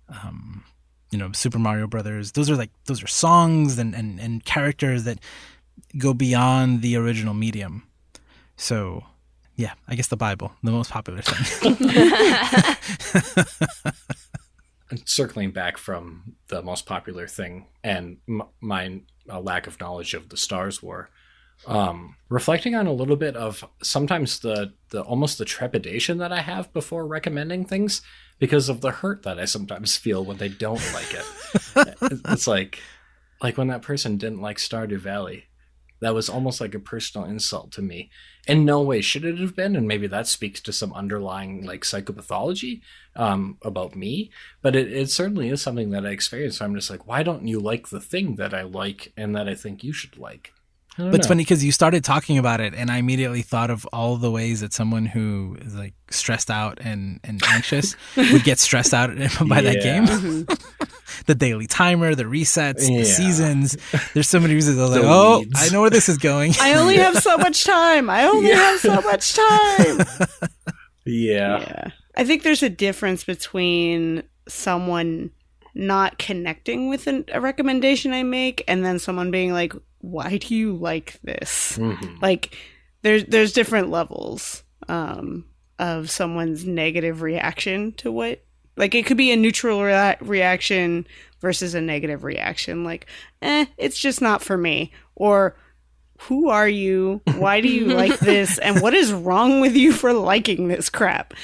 [0.09, 0.65] um,
[1.11, 2.33] you know, Super Mario Brothers.
[2.33, 5.19] Those are like those are songs and, and, and characters that
[5.97, 7.85] go beyond the original medium.
[8.57, 9.05] So,
[9.59, 11.75] yeah, I guess the Bible, the most popular thing.
[14.90, 20.14] And circling back from the most popular thing and m- my uh, lack of knowledge
[20.14, 21.11] of the Stars War,
[21.66, 26.40] um, reflecting on a little bit of sometimes the, the almost the trepidation that I
[26.40, 28.01] have before recommending things
[28.38, 31.94] because of the hurt that I sometimes feel when they don't like it.
[32.31, 32.79] it's like
[33.42, 35.48] like when that person didn't like Stardew Valley.
[36.01, 38.11] That was almost like a personal insult to me.
[38.47, 41.83] In no way should it have been, and maybe that speaks to some underlying like
[41.83, 42.81] psychopathology
[43.17, 44.31] um, about me
[44.63, 46.59] but it, it certainly is something that I experienced.
[46.59, 49.49] So I'm just like, why don't you like the thing that I like and that
[49.49, 50.53] I think you should like?
[50.99, 53.71] I don't But it's funny because you started talking about it, and I immediately thought
[53.71, 58.43] of all the ways that someone who is like stressed out and, and anxious would
[58.43, 59.11] get stressed out
[59.47, 59.83] by that Yeah.
[59.83, 60.07] game.
[60.07, 60.85] Mm-hmm.
[61.27, 62.99] the daily timer, the resets, Yeah.
[62.99, 63.77] the seasons.
[64.15, 64.79] There's so many reasons.
[64.79, 65.53] I was The like, oh, weeds.
[65.63, 66.55] I know where this is going.
[66.61, 68.11] I only have so much time.
[68.11, 70.07] I only have so much time.
[71.05, 71.61] Yeah.
[71.61, 71.91] Yeah.
[72.17, 75.31] I think there's a difference between someone
[75.75, 80.55] not connecting with an, a recommendation I make and then someone being like, "Why do
[80.55, 82.21] you like this?" Mhm.
[82.23, 82.57] Like
[83.03, 85.45] there's there's different levels um
[85.79, 88.43] of someone's negative reaction to what
[88.77, 91.07] like it could be a neutral rea- reaction
[91.41, 93.07] versus a negative reaction like,
[93.43, 95.57] "Eh, it's just not for me." Or
[96.23, 97.21] who are you?
[97.37, 98.59] Why do you like this?
[98.59, 101.35] And what is wrong with you for liking this crap?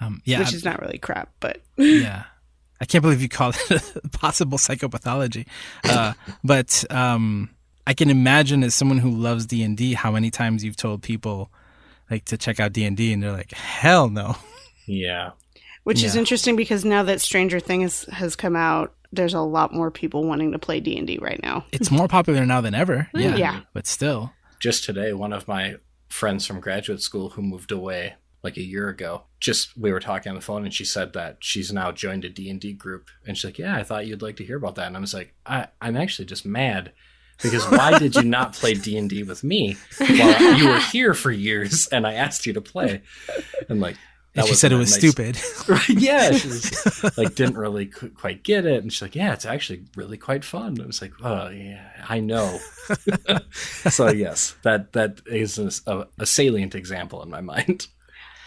[0.00, 2.24] Um, yeah, Which is not really crap, but yeah.
[2.80, 5.46] I can't believe you called it possible psychopathology.
[5.84, 6.12] Uh,
[6.44, 7.50] but um,
[7.88, 11.00] I can imagine as someone who loves D and D, how many times you've told
[11.02, 11.50] people
[12.10, 14.36] like to check out D and D, and they're like, "Hell no."
[14.86, 15.30] Yeah.
[15.84, 19.90] Which is interesting because now that Stranger Things has come out, there's a lot more
[19.90, 21.64] people wanting to play D and D right now.
[21.72, 23.08] It's more popular now than ever.
[23.14, 23.20] Mm.
[23.22, 23.60] Yeah, Yeah.
[23.72, 25.76] but still, just today one of my
[26.08, 30.30] friends from graduate school who moved away like a year ago just we were talking
[30.30, 33.44] on the phone and she said that she's now joined a d&d group and she's
[33.44, 35.66] like yeah i thought you'd like to hear about that and i was like I,
[35.82, 36.92] i'm actually just mad
[37.42, 41.86] because why did you not play d&d with me while you were here for years
[41.88, 43.02] and i asked you to play
[43.68, 43.96] and like
[44.34, 45.34] and she said it was stupid.
[45.34, 45.68] stupid.
[45.88, 49.32] right yeah she was, like didn't really qu- quite get it and she's like yeah
[49.32, 52.58] it's actually really quite fun i was like oh yeah i know
[53.52, 57.86] so yes that that is a, a salient example in my mind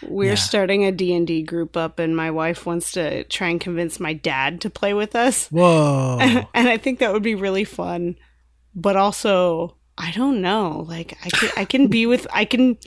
[0.02, 0.34] We're Yeah.
[0.34, 4.60] starting a D&D group up and my wife wants to try and convince my dad
[4.62, 5.46] to play with us.
[5.46, 6.18] Whoa.
[6.54, 8.16] and I think that would be really fun.
[8.74, 10.84] But also, I don't know.
[10.88, 12.78] Like I can I can be with I can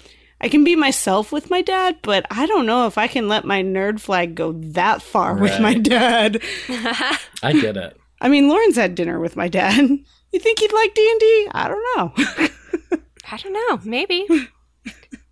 [0.42, 3.46] I can be myself with my dad, but I don't know if I can let
[3.46, 6.42] my nerd flag go that far with my dad.
[7.42, 9.90] i get it I mean, Lauren's had dinner with my dad.
[10.32, 11.48] You think he'd like D&D?
[11.54, 12.98] I don't know.
[13.32, 13.80] I don't know.
[13.90, 14.28] Maybe.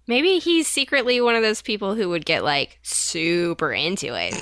[0.08, 4.34] Maybe he's secretly one of those people who would get like super into it.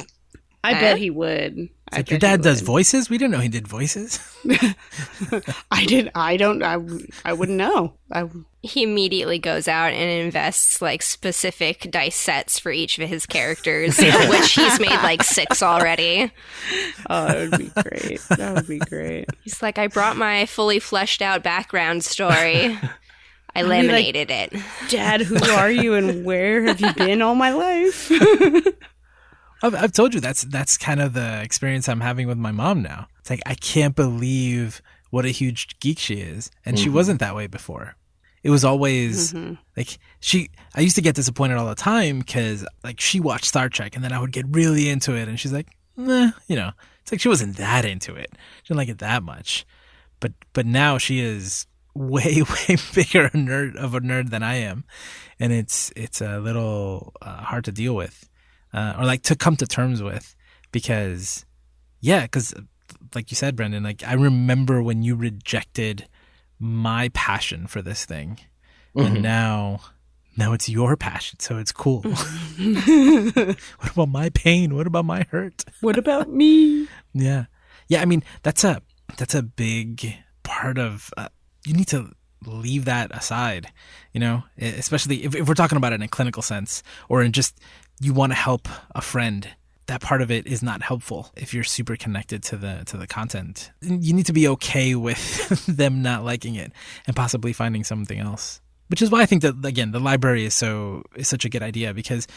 [0.64, 0.80] I Huh?
[0.80, 1.70] bet he would.
[1.94, 2.68] I Like, your dad does would.
[2.68, 3.10] voices?
[3.10, 4.20] We didn't know he did voices.
[5.72, 6.10] I did.
[6.16, 6.64] I don't.
[6.64, 6.78] I.
[7.26, 7.94] I wouldn't know.
[8.12, 8.30] I.
[8.64, 13.98] He immediately goes out and invests like specific dice sets for each of his characters,
[14.30, 16.32] which he's made like six already.
[17.10, 18.22] Oh, that would be great.
[18.30, 19.26] That would be great.
[19.44, 22.78] He's like, I brought my fully fleshed out background story.
[23.56, 24.54] I be like- laminated it.
[24.90, 28.12] Dad, who are you, and where have you been all my life?
[29.64, 32.82] I've, I've told you that's that's kind of the experience I'm having with my mom
[32.82, 33.08] now.
[33.20, 36.94] It's like I can't believe what a huge geek she is, and she Mhm.
[36.94, 37.96] wasn't that way before.
[38.44, 39.58] It was always Mhm.
[39.78, 40.50] like she.
[40.74, 44.04] I used to get disappointed all the time because like she watched Star Trek, and
[44.04, 46.72] then I would get really into it, and she's like, nah, you know,
[47.04, 48.32] it's like she wasn't that into it.
[48.64, 49.66] She didn't like it that much,
[50.20, 54.56] but but now she is way way bigger a nerd of a nerd than I
[54.56, 54.86] am,
[55.40, 58.28] and it's it's a little uh, hard to deal with,
[58.74, 60.36] uh, or like to come to terms with,
[60.72, 61.46] because
[62.00, 62.54] yeah, because
[63.16, 66.08] like you said, Brendan, like I remember when you rejected
[66.60, 68.40] my passion for this thing,
[68.96, 69.22] and Mhm.
[69.22, 69.82] now
[70.38, 72.02] now it's your passion, so it's cool.
[72.02, 74.76] what about my pain?
[74.76, 75.64] What about my hurt?
[75.82, 76.88] what about me?
[77.14, 77.46] Yeah,
[77.88, 78.02] yeah.
[78.02, 78.82] I mean, that's a
[79.18, 81.12] that's a big part of.
[81.18, 81.30] Uh,
[81.66, 82.12] you need to
[82.46, 83.68] leave that aside.
[84.14, 87.32] You know, especially if, if we're talking about it in a clinical sense, or in
[87.32, 87.60] just
[88.02, 89.48] you want to help a friend.
[89.86, 93.08] That part of it is not helpful if you're super connected to the to the
[93.08, 93.72] content.
[93.82, 96.72] You need to be okay with them not liking it
[97.08, 98.62] and possibly finding something else.
[98.88, 101.62] Which is why I think that again the library is so is such a good
[101.64, 102.28] idea because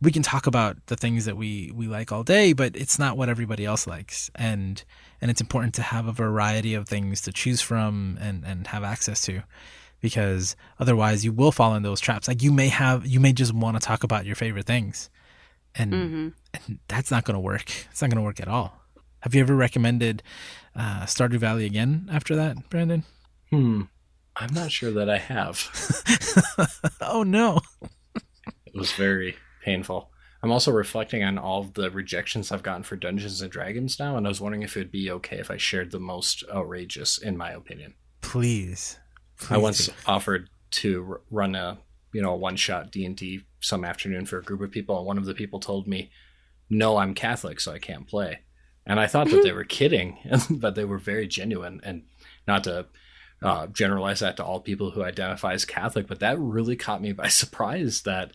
[0.00, 3.16] we can talk about the things that we we like all day, but it's not
[3.16, 4.82] what everybody else likes, and
[5.20, 8.84] and it's important to have a variety of things to choose from and and have
[8.84, 9.42] access to,
[10.02, 12.28] because otherwise you will fall in those traps.
[12.28, 15.08] Like you may have you may just want to talk about your favorite things,
[15.74, 16.28] and Mm-hmm.
[16.52, 17.70] and that's not going to work.
[17.90, 18.78] It's not going to work at all.
[19.20, 20.22] Have you ever recommended
[20.76, 23.04] uh, Stardew Valley again after that, Brandon?
[23.48, 23.82] Hmm.
[24.34, 25.70] I'm not sure that I have.
[27.00, 27.60] oh no.
[28.66, 30.10] It was very painful.
[30.42, 34.16] I'm also reflecting on all of the rejections I've gotten for Dungeons and Dragons now,
[34.16, 37.18] and I was wondering if it would be okay if I shared the most outrageous,
[37.18, 37.94] in my opinion.
[38.22, 38.98] Please.
[39.50, 39.92] I once do.
[40.06, 41.78] offered to r- run a
[42.12, 44.96] you know a one shot D and D some afternoon for a group of people,
[44.98, 46.10] and one of the people told me,
[46.68, 48.40] "No, I'm Catholic, so I can't play."
[48.84, 50.18] And I thought that they were kidding,
[50.50, 51.80] but they were very genuine.
[51.84, 52.02] And
[52.48, 52.86] not to
[53.42, 57.12] uh, generalize that to all people who identify as Catholic, but that really caught me
[57.12, 58.32] by surprise that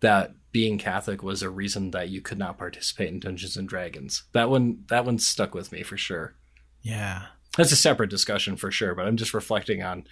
[0.00, 4.24] that being Catholic was a reason that you could not participate in Dungeons and Dragons.
[4.32, 6.34] That one that one stuck with me for sure.
[6.82, 7.26] Yeah.
[7.56, 10.04] That's a separate discussion for sure, but I'm just reflecting on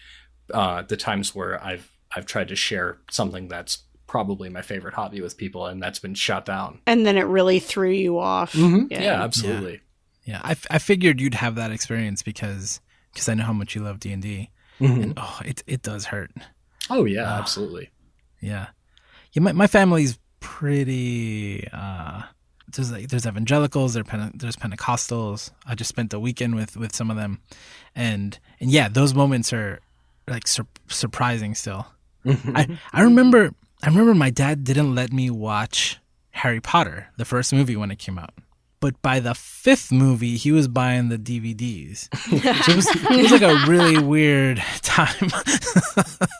[0.52, 5.20] uh, the times where I've I've tried to share something that's probably my favorite hobby
[5.20, 6.80] with people, and that's been shut down.
[6.86, 8.54] And then it really threw you off.
[8.54, 9.80] Yeah, absolutely.
[10.24, 12.80] Yeah, I, f- I figured you'd have that experience because
[13.12, 16.06] because I know how much you love D and D, and oh, it it does
[16.06, 16.30] hurt.
[16.90, 17.38] Oh yeah, Ah.
[17.38, 17.90] absolutely.
[18.40, 18.66] Yeah,
[19.32, 19.42] yeah.
[19.42, 21.66] My my family's pretty.
[21.72, 22.22] uh
[22.74, 25.50] There's like there's evangelicals, there Pente- there's Pentecostals.
[25.66, 27.40] I just spent the weekend with with some of them,
[27.94, 29.80] and and yeah, those moments are
[30.30, 31.86] like sur- surprising still.
[32.24, 32.56] Mm-hmm.
[32.56, 33.50] I I remember
[33.82, 35.98] I remember my dad didn't let me watch
[36.30, 38.32] Harry Potter, the first movie when it came out.
[38.80, 42.08] but by the fifth movie, he was buying the DVDs.
[42.64, 45.28] so it was, it was like a really weird time.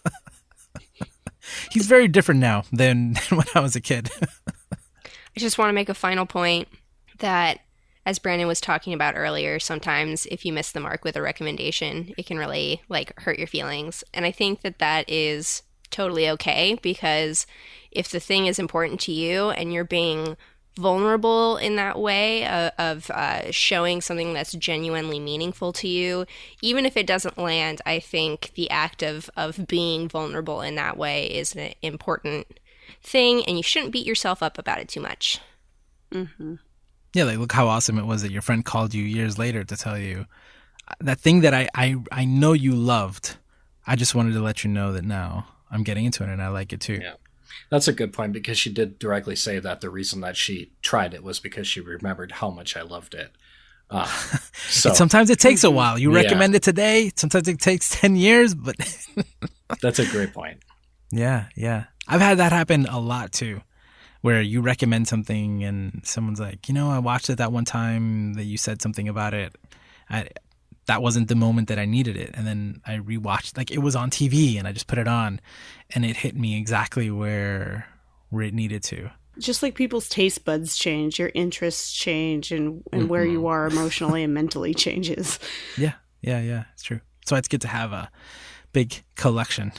[1.70, 4.10] He's very different now than, than when I was a kid.
[4.22, 6.68] I just want to make a final point
[7.18, 7.60] that,
[8.06, 12.12] as Brandon was talking about earlier, sometimes if you miss the mark with a recommendation,
[12.16, 14.02] it can really like hurt your feelings.
[14.14, 17.46] And I think that that is totally okay because
[17.90, 20.36] if the thing is important to you and you're being
[20.76, 26.24] vulnerable in that way uh, of uh, showing something that's genuinely meaningful to you
[26.62, 30.96] even if it doesn't land i think the act of of being vulnerable in that
[30.96, 32.46] way is an important
[33.02, 35.40] thing and you shouldn't beat yourself up about it too much
[36.12, 36.54] Mm-hmm.
[37.14, 39.76] Yeah, like look how awesome it was that your friend called you years later to
[39.76, 40.26] tell you
[41.00, 43.36] that thing that I I, I know you loved.
[43.86, 46.48] I just wanted to let you know that now I'm getting into it and I
[46.48, 46.98] like it too.
[47.02, 47.14] Yeah.
[47.70, 51.14] That's a good point because she did directly say that the reason that she tried
[51.14, 53.32] it was because she remembered how much I loved it.
[53.88, 54.06] Uh,
[54.68, 55.98] so Sometimes it takes a while.
[55.98, 56.22] You Yeah.
[56.22, 57.10] recommend it today.
[57.16, 58.76] Sometimes it takes 10 years, but
[59.80, 60.58] that's a great point.
[61.10, 61.84] yeah, yeah.
[62.06, 63.60] I've had that happen a lot too,
[64.20, 68.34] where you recommend something and someone's like, you know, I watched it that one time
[68.34, 69.56] that you said something about it.
[70.08, 70.28] I,
[70.86, 72.30] that wasn't the moment that I needed it.
[72.34, 75.40] And then I rewatched, like it was on TV and I just put it on
[75.90, 77.86] and it hit me exactly where,
[78.28, 79.10] where it needed to.
[79.38, 83.46] Just like people's taste buds change, your interests change, and, and where you mm-hmm.
[83.46, 85.38] are emotionally and mentally changes.
[85.78, 86.64] Yeah, yeah, yeah.
[86.74, 87.00] It's true.
[87.24, 88.10] So it's good to have a
[88.72, 89.72] big collection,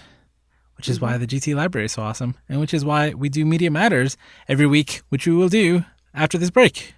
[0.81, 1.21] which is why mm-hmm.
[1.21, 4.17] the GT library is so awesome, and which is why we do Media Matters
[4.47, 6.95] every week, which we will do after this break.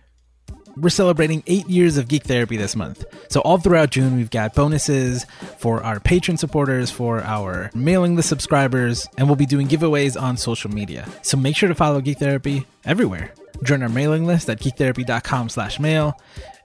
[0.77, 3.03] We're celebrating eight years of Geek Therapy this month.
[3.27, 5.25] So, all throughout June, we've got bonuses
[5.57, 10.37] for our patron supporters, for our mailing list subscribers, and we'll be doing giveaways on
[10.37, 11.05] social media.
[11.21, 13.33] So, make sure to follow Geek Therapy everywhere.
[13.63, 16.17] Join our mailing list at geektherapy.com slash mail.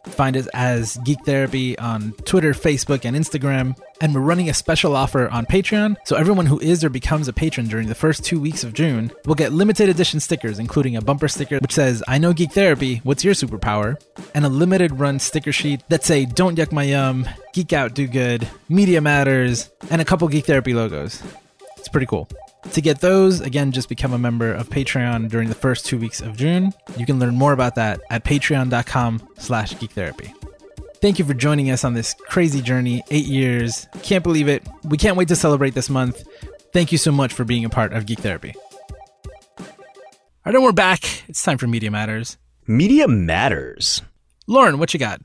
[0.07, 3.79] Find us as Geek Therapy on Twitter, Facebook, and Instagram.
[4.01, 5.97] And we're running a special offer on Patreon.
[6.05, 9.13] So everyone who is or becomes a patron during the first two weeks of June
[9.27, 13.01] will get limited edition stickers, including a bumper sticker which says, I know Geek Therapy,
[13.05, 14.01] what's your superpower?
[14.35, 18.07] And a limited run sticker sheet that say, Don't yuck my yum, Geek Out Do
[18.07, 21.23] Good, Media Matters, and a couple Geek Therapy logos.
[21.77, 22.29] It's pretty cool.
[22.73, 26.21] To get those, again, just become a member of Patreon during the first two weeks
[26.21, 26.73] of June.
[26.97, 30.35] You can learn more about that at patreon.com slash geektherapy.
[31.01, 33.87] Thank you for joining us on this crazy journey, eight years.
[34.03, 34.67] Can't believe it.
[34.85, 36.27] We can't wait to celebrate this month.
[36.73, 38.55] Thank you so much for being a part of Geek Therapy.
[39.59, 39.67] All
[40.45, 41.29] right, and we're back.
[41.29, 42.37] It's time for Media Matters.
[42.67, 44.03] Media matters.
[44.47, 45.21] Lauren, what you got?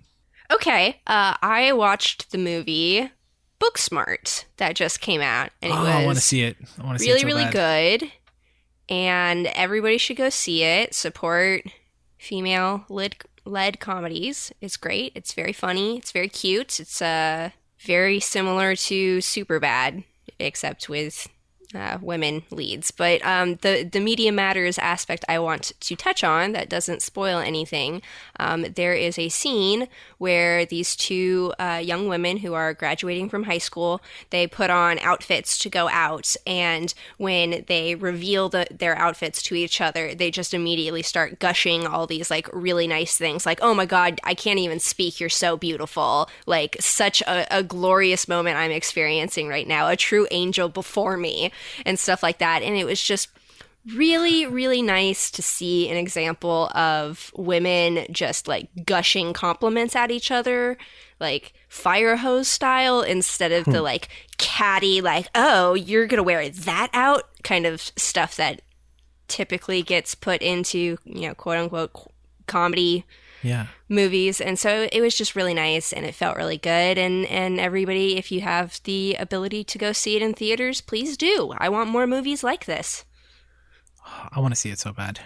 [0.52, 3.10] okay uh, i watched the movie
[3.64, 6.58] booksmart that just came out and it oh, was I want to see it.
[6.80, 8.00] I want to see really it so really bad.
[8.00, 8.12] good.
[8.90, 10.94] And everybody should go see it.
[10.94, 11.64] Support
[12.18, 14.52] female led led comedies.
[14.62, 15.14] It's great.
[15.16, 15.98] It's very funny.
[15.98, 16.80] It's very cute.
[16.80, 20.04] It's uh very similar to Superbad
[20.40, 21.28] except with
[21.76, 22.92] uh, women leads.
[22.92, 27.40] But um, the the media matters aspect I want to touch on that doesn't spoil
[27.40, 28.02] anything
[28.40, 33.44] um, there is a scene where these two uh, young women who are graduating from
[33.44, 36.36] high school they put on outfits to go out.
[36.46, 41.86] And when they reveal the, their outfits to each other they just immediately start gushing
[41.86, 45.20] all these like really nice things like oh my god i can't even speak.
[45.20, 46.30] You're so beautiful.
[46.46, 51.52] Like such a, a glorious moment i'm experiencing right now a true angel before me
[51.86, 52.62] and stuff like that.
[52.62, 53.30] And it was just
[53.94, 60.32] really really nice to see an example of women just like gushing compliments at each
[60.32, 60.78] other
[61.20, 63.84] like fire hose style instead of the hmm.
[63.84, 64.08] like
[64.38, 68.62] catty like oh you're gonna wear that out kind of stuff that
[69.28, 72.10] typically gets put into you know quote unquote qu-
[72.48, 73.06] comedy
[73.44, 73.68] Yeah.
[73.90, 77.60] movies and so it was just really nice and it felt really good and and
[77.60, 81.68] everybody if you have the ability to go see it in theaters please do i
[81.68, 83.04] want more movies like this
[84.32, 85.20] I want to see it so bad.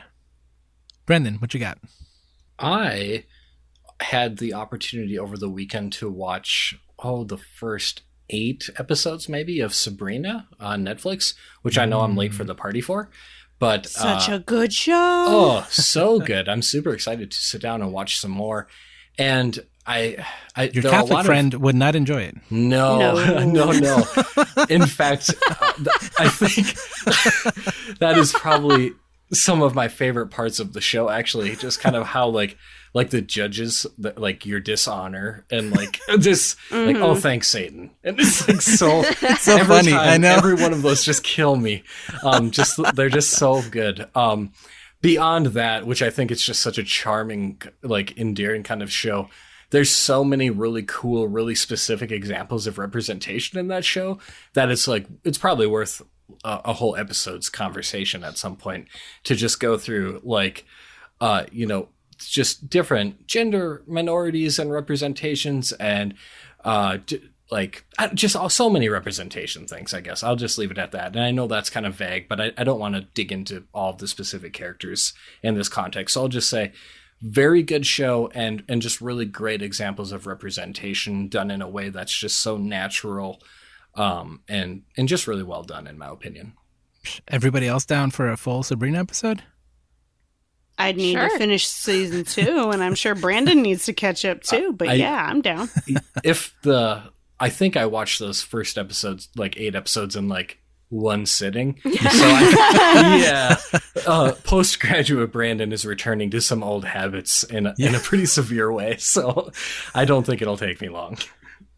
[1.05, 1.79] Brendan, what you got?
[2.59, 3.25] I
[3.99, 9.73] had the opportunity over the weekend to watch oh the first eight episodes maybe of
[9.73, 12.59] Sabrina on Netflix, which I know I'm late for the mm.
[12.59, 13.09] party for,
[13.59, 14.93] but Such uh, a good show.
[15.27, 16.47] oh so good!
[16.49, 18.67] I'm super excited to sit down and watch some more.
[19.19, 20.23] And I,
[20.55, 22.35] I Your there are a Catholic lot of- friend would not enjoy it.
[22.51, 23.45] no, No.
[23.45, 24.03] no, no.
[24.69, 26.67] In fact, uh, th- I think
[27.99, 28.91] that is probably
[29.33, 31.09] some of my favorite parts of the show.
[31.09, 32.57] Actually, just kind of how like
[32.93, 38.19] like the judges that like your dishonor and like just like oh thanks Satan and
[38.19, 39.03] it's like so
[39.39, 40.35] so every funny, I know.
[40.35, 41.83] every one of those just kill me.
[42.23, 44.09] Um, just they're just so good.
[44.15, 44.51] Um,
[45.01, 49.29] beyond that, which I think it's just such a charming, like endearing kind of show.
[49.69, 54.17] There's so many really cool, really specific examples of representation in that show
[54.53, 56.01] that it's like it's probably worth
[56.43, 58.87] a, a whole episode's conversation at some point
[59.23, 60.65] to just go through like,
[61.21, 66.15] uh, you know, just different gender minorities and representations and
[66.63, 70.23] uh, d- like just all, so many representation things i guess.
[70.23, 71.15] I'll just leave it at that.
[71.15, 73.63] And i know that's kind of vague but i, I don't want to dig into
[73.73, 76.13] all the specific characters in this context.
[76.13, 76.73] So i'll just say
[77.21, 81.89] very good show and and just really great examples of representation done in a way
[81.89, 83.41] that's just so natural
[83.97, 86.53] um and and just really well done in my opinion
[87.29, 89.41] Everybody else down for a full Sabrina episode?
[90.77, 91.29] I'd need Sure.
[91.29, 94.73] to finish season two, and I'm sure Brandon needs to catch up too.
[94.73, 95.69] But I- yeah, I'm down.
[96.23, 97.01] if the
[97.39, 101.79] I think I watched those first episodes, like eight episodes in like one sitting.
[101.85, 107.95] So I, yeah, uh, postgraduate Brandon is returning to some old habits in a, in
[107.95, 108.97] a pretty severe way.
[108.97, 109.51] So
[109.95, 111.17] I don't think it'll take me long.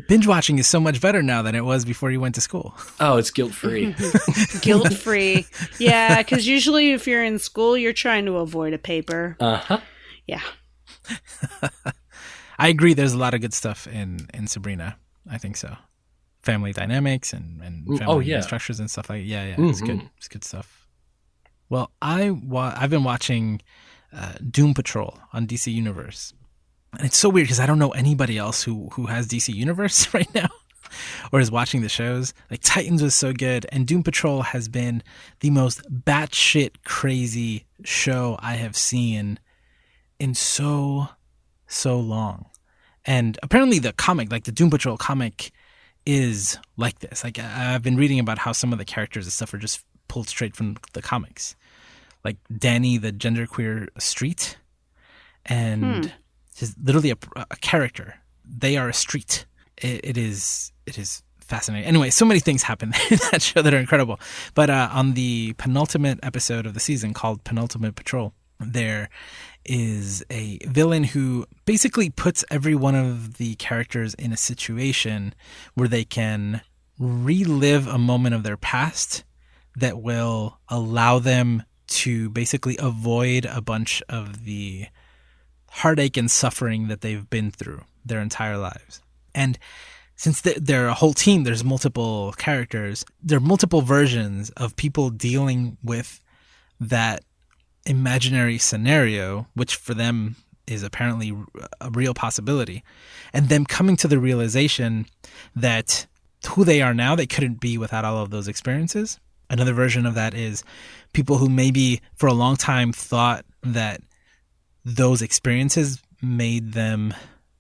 [0.08, 2.74] Binge watching is so much better now than it was before you went to school.
[3.00, 3.96] Oh, it's guilt free.
[4.62, 5.46] Guilt free.
[5.78, 9.36] Yeah, because usually if you're in school, you're trying to avoid a paper.
[9.40, 9.80] Uh huh.
[10.26, 10.42] Yeah.
[12.60, 12.94] I agree.
[12.94, 14.98] There's a lot of good stuff in in Sabrina.
[15.30, 15.76] I think so.
[16.42, 18.42] Family dynamics and and Mm, family oh, yeah.
[18.42, 19.28] structures and stuff like that.
[19.28, 19.56] yeah yeah.
[19.70, 20.00] It's good.
[20.00, 20.10] Mhm.
[20.18, 20.88] It's good stuff.
[21.70, 23.62] Well, I wa- I've been watching
[24.12, 26.34] uh, Doom Patrol on DC Universe,
[26.98, 30.14] and it's so weird because I don't know anybody else who who has DC Universe
[30.14, 30.50] right now.
[31.32, 35.04] Or is watching the shows like Titans was so good, and Doom Patrol has been
[35.42, 39.40] the most batshit crazy show I have seen
[40.20, 41.10] in so
[41.68, 42.48] so long.
[43.06, 45.52] And apparently, the comic, like the Doom Patrol comic,
[46.06, 47.24] is like this.
[47.24, 50.28] Like I've been reading about how some of the characters and stuff are just pulled
[50.28, 51.56] straight from the comics,
[52.26, 54.58] like Danny, the genderqueer street,
[55.46, 56.12] and hmm.
[56.60, 58.16] Just literally a, a character.
[58.46, 59.46] They are a street.
[59.78, 60.72] It, it is.
[60.86, 61.88] It is fascinating.
[61.88, 64.20] Anyway, so many things happen in that show that are incredible.
[64.54, 69.10] But uh, on the penultimate episode of the season called Penultimate Patrol, there
[69.66, 75.34] is a villain who basically puts every one of the characters in a situation
[75.74, 76.62] where they can
[76.98, 79.24] relive a moment of their past
[79.76, 84.88] that will allow them to basically avoid a bunch of the
[85.72, 89.02] heartache and suffering that they've been through their entire lives.
[89.36, 89.58] And
[90.16, 95.78] since they're a whole team, there's multiple characters, there are multiple versions of people dealing
[95.84, 96.22] with
[96.80, 97.24] that
[97.86, 100.36] imaginary scenario, which for them
[100.68, 101.34] is apparently
[101.82, 102.84] a real possibility,
[103.34, 105.06] and them coming to the realization
[105.56, 106.06] that
[106.50, 109.20] who they are now, they couldn't be without all of those experiences.
[109.50, 110.64] Another version of that is
[111.14, 114.02] people who maybe for a long time thought that
[114.96, 117.14] those experiences made them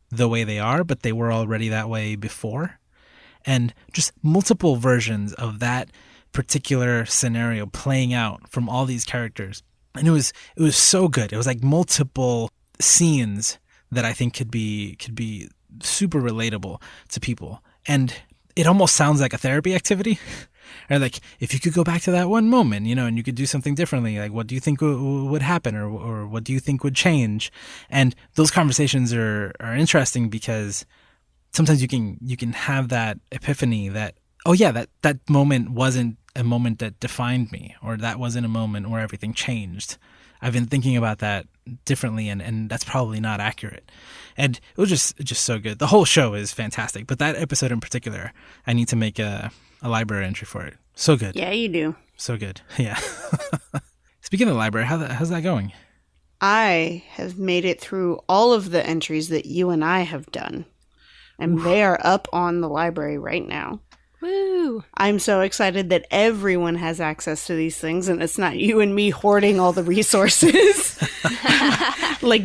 [0.09, 2.79] the way they are, but they were already that way before.
[3.45, 5.89] And just multiple versions of that
[6.31, 9.63] particular scenario playing out from all these characters.
[9.95, 11.31] And it was it was so good.
[11.31, 13.59] It was like multiple scenes
[13.91, 15.49] that I think could be could be
[15.81, 17.63] super relatable to people.
[17.87, 18.13] And
[18.55, 20.19] it almost sounds like a therapy activity.
[20.89, 23.23] or like if you could go back to that one moment, you know, and you
[23.23, 26.43] could do something differently, like what do you think w- would happen or or what
[26.43, 27.51] do you think would change?
[27.89, 30.85] And those conversations are are interesting because
[31.51, 34.15] sometimes you can you can have that epiphany that
[34.45, 38.49] oh yeah, that that moment wasn't a moment that defined me or that wasn't a
[38.49, 39.97] moment where everything changed.
[40.41, 41.47] I've been thinking about that
[41.85, 43.91] differently and, and that's probably not accurate.
[44.37, 45.79] And it was just just so good.
[45.79, 48.31] The whole show is fantastic, but that episode in particular,
[48.65, 49.51] I need to make a,
[49.81, 50.75] a library entry for it.
[50.95, 51.35] So good.
[51.35, 51.95] Yeah, you do.
[52.17, 52.61] So good.
[52.77, 52.99] Yeah.
[54.21, 55.73] Speaking of the library, how the, how's that going?
[56.41, 60.65] I have made it through all of the entries that you and I have done,
[61.39, 63.81] and they are up on the library right now.
[64.21, 64.83] Woo!
[64.95, 68.93] I'm so excited that everyone has access to these things, and it's not you and
[68.93, 70.99] me hoarding all the resources
[72.21, 72.43] like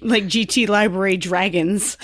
[0.00, 1.96] like GT Library dragons.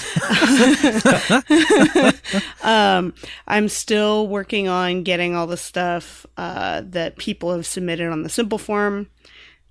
[2.62, 3.14] um,
[3.46, 8.28] I'm still working on getting all the stuff uh, that people have submitted on the
[8.28, 9.08] simple form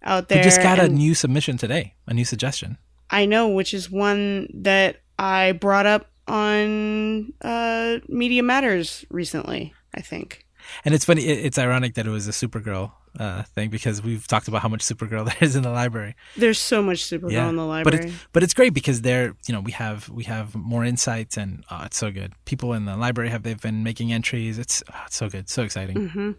[0.04, 0.40] out there.
[0.40, 2.78] We just got a new submission today, a new suggestion.
[3.10, 9.74] I know, which is one that I brought up on uh, Media Matters recently.
[9.98, 10.46] I think.
[10.86, 14.48] And it's funny, it's ironic that it was a Supergirl uh, thing because we've talked
[14.48, 16.16] about how much Supergirl there is in the library.
[16.36, 19.54] There's so much Supergirl in the library, but it's but it's great because they're you
[19.54, 22.34] know we have we have more insights and oh, it's so good.
[22.46, 24.58] People in the library have they've been making entries.
[24.60, 26.10] It's, oh, it's so good, so exciting.
[26.10, 26.32] hmm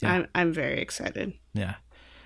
[0.00, 0.12] Yeah.
[0.12, 1.32] I'm I'm very excited.
[1.54, 1.74] Yeah.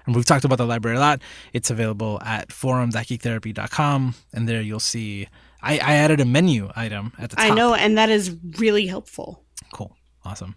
[0.06, 1.22] And we've talked about the library a lot.
[1.54, 4.14] It's available at forum.geektherapy.com.
[4.32, 5.28] And there you'll see,
[5.62, 7.44] I, I added a menu item at the top.
[7.46, 9.42] I know, and that is really helpful.
[9.72, 9.96] Cool.
[10.24, 10.56] Awesome.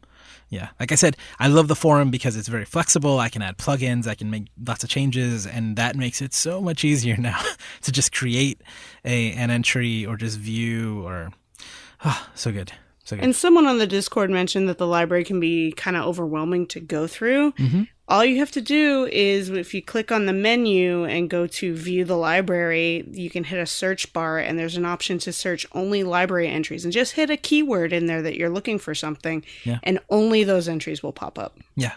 [0.49, 0.69] Yeah.
[0.79, 3.19] Like I said, I love the forum because it's very flexible.
[3.19, 6.61] I can add plugins, I can make lots of changes, and that makes it so
[6.61, 7.39] much easier now
[7.81, 8.61] to just create
[9.03, 11.31] a an entry or just view or
[12.03, 12.71] ah, so good.
[13.03, 13.23] So good.
[13.23, 16.79] And someone on the Discord mentioned that the library can be kind of overwhelming to
[16.79, 17.53] go through.
[17.53, 17.83] Mm-hmm.
[18.09, 21.75] All you have to do is if you click on the menu and go to
[21.75, 25.65] view the library, you can hit a search bar and there's an option to search
[25.73, 29.43] only library entries and just hit a keyword in there that you're looking for something
[29.65, 29.79] Yeah.
[29.83, 31.59] and only those entries will pop up.
[31.75, 31.93] Yeah.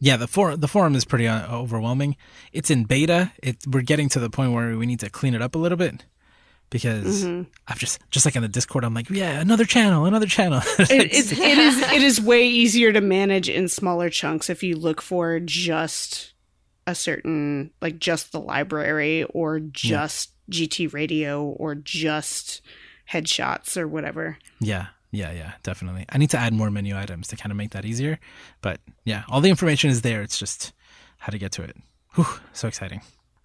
[0.00, 2.16] Yeah, the forum the forum is pretty uh, overwhelming.
[2.52, 3.32] It's in beta.
[3.42, 5.76] It we're getting to the point where we need to clean it up a little
[5.78, 6.04] bit
[6.70, 7.50] because mm-hmm.
[7.66, 10.60] I'm just just like on the Discord I'm like, yeah, another channel, another channel.
[10.78, 14.76] It, it's, it is it is way easier to manage in smaller chunks if you
[14.76, 16.32] look for just
[16.86, 22.62] a certain like just the library or just GT radio or just
[23.10, 24.38] headshots or whatever.
[24.60, 24.86] yeah.
[25.10, 26.04] Yeah, yeah, definitely.
[26.10, 28.18] I need to add more menu items to kind of make that easier.
[28.60, 30.20] But yeah, all the information is there.
[30.20, 30.74] It's just
[31.16, 31.76] how to get to it.
[32.14, 33.00] Whew, so exciting.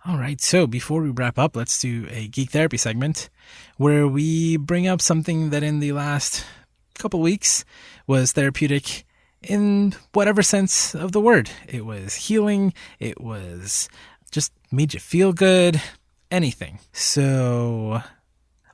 [0.06, 3.30] All right, so before we wrap up, let's do a geek therapy segment
[3.78, 6.46] where we bring up something that in the last
[6.96, 7.64] couple weeks
[8.06, 9.06] was therapeutic
[9.42, 11.50] in whatever sense of the word.
[11.70, 13.88] It was healing, it was
[14.30, 15.82] just made you feel good,
[16.30, 16.80] anything.
[16.92, 18.02] So,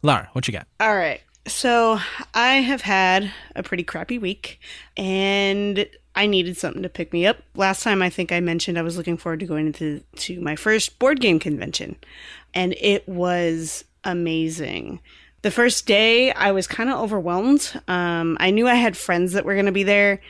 [0.02, 0.66] Lara, what you got?
[0.80, 1.22] All right.
[1.46, 2.00] So
[2.34, 4.60] I have had a pretty crappy week
[4.98, 7.38] and I needed something to pick me up.
[7.56, 10.56] Last time I think I mentioned I was looking forward to going into to my
[10.56, 11.96] first board game convention
[12.54, 15.00] and it was amazing.
[15.42, 17.80] The first day I was kind of overwhelmed.
[17.88, 20.22] Um, I knew I had friends that were going to be there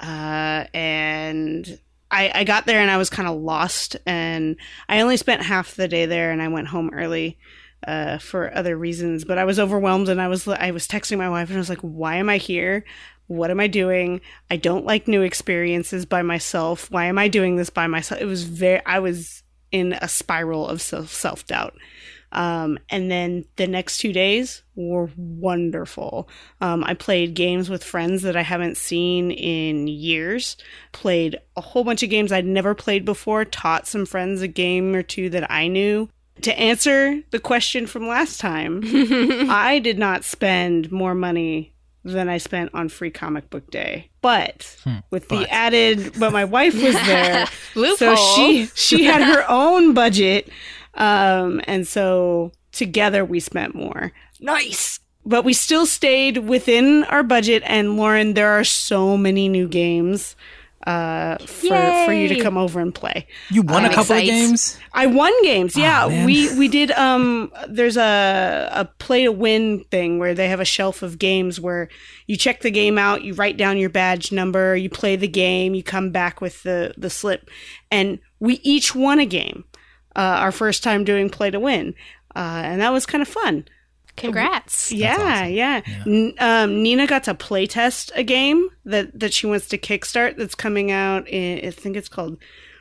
[0.00, 1.78] uh, and
[2.10, 4.56] I, I got there and I was kind of lost and
[4.88, 7.38] I only spent half the day there and I went home early
[7.86, 9.24] uh, for other reasons.
[9.24, 11.68] But I was overwhelmed, and I was I was texting my wife, and I was
[11.68, 12.84] like, "Why am I here?
[13.26, 14.20] What am I doing?
[14.50, 16.90] I don't like new experiences by myself.
[16.90, 20.68] Why am I doing this by myself?" It was very I was in a spiral
[20.68, 21.74] of self doubt.
[22.34, 26.28] Um, and then the next two days were wonderful.
[26.60, 30.56] Um, I played games with friends that I haven't seen in years.
[30.90, 33.44] Played a whole bunch of games I'd never played before.
[33.44, 36.08] Taught some friends a game or two that I knew
[36.42, 38.82] to answer the question from last time,
[39.50, 41.72] I did not spend more money
[42.04, 44.10] than I spent on free comic book day.
[44.20, 44.76] But
[45.10, 47.46] with the added but my wife was there.
[47.96, 50.48] so she she had her own budget.
[50.94, 54.12] Um and so together we spent more.
[54.40, 55.00] nice.
[55.26, 60.36] But we still stayed within our budget and Lauren, there are so many new games
[60.84, 63.26] uh for for you to come over and play.
[63.50, 64.28] You won a I'm couple excited.
[64.28, 64.78] of games?
[64.92, 65.76] I won games.
[65.76, 66.26] Yeah, man.
[66.26, 66.90] we we did.
[66.92, 71.58] Um, there's a a play to win thing where they have a shelf of games
[71.58, 71.88] where
[72.26, 75.74] you check the game out, you write down your badge number, you play the game,
[75.74, 77.48] you come back with the the slip,
[77.90, 79.64] and we each won a game.
[80.16, 81.92] Uh, our first time doing play to win,
[82.36, 83.66] uh, and that was kind of fun.
[84.16, 84.92] Congrats.
[84.92, 85.52] Yeah, awesome.
[85.52, 85.80] yeah.
[86.06, 90.36] N- um, Nina got to play test a game that that she wants to kickstart.
[90.36, 91.28] That's coming out.
[91.28, 92.38] In, I think it's called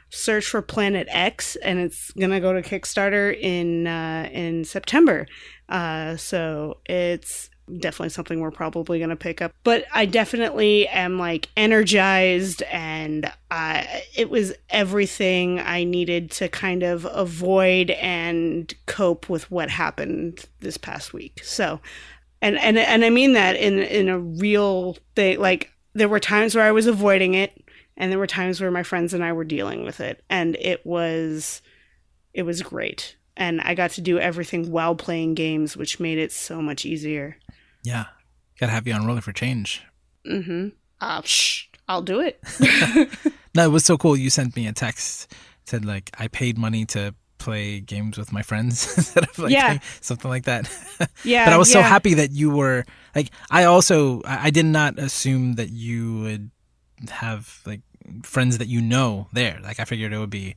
[0.10, 5.26] Search for Planet X, and it's gonna go to Kickstarter in uh, in September.
[5.70, 7.50] Uh, so it's
[7.80, 9.54] definitely something we're probably gonna pick up.
[9.64, 16.84] But I definitely am like energized, and I it was everything I needed to kind
[16.84, 21.42] of avoid and cope with what happened this past week.
[21.44, 21.80] So
[22.44, 25.40] and and and I mean that in in a real thing.
[25.40, 27.64] Like there were times where I was avoiding it,
[27.96, 30.86] and there were times where my friends and I were dealing with it, and it
[30.86, 31.62] was
[32.34, 33.16] it was great.
[33.36, 37.38] And I got to do everything while playing games, which made it so much easier.
[37.84, 38.06] Yeah.
[38.60, 39.82] Gotta have you on Roller for Change.
[40.28, 40.70] Mm-hmm.
[41.02, 42.40] Uh, shh, I'll do it.
[43.56, 44.18] No, it was so cool.
[44.18, 45.32] You sent me a text
[45.66, 49.78] said like I paid money to play games with my friends instead of like Yeah.
[50.02, 50.70] something like that.
[51.24, 52.84] Yeah, but I was so happy that you were
[53.16, 56.52] like I also I did not assume that you would
[57.10, 57.82] have like
[58.24, 59.60] friends that you know there.
[59.62, 60.56] Like I figured it would be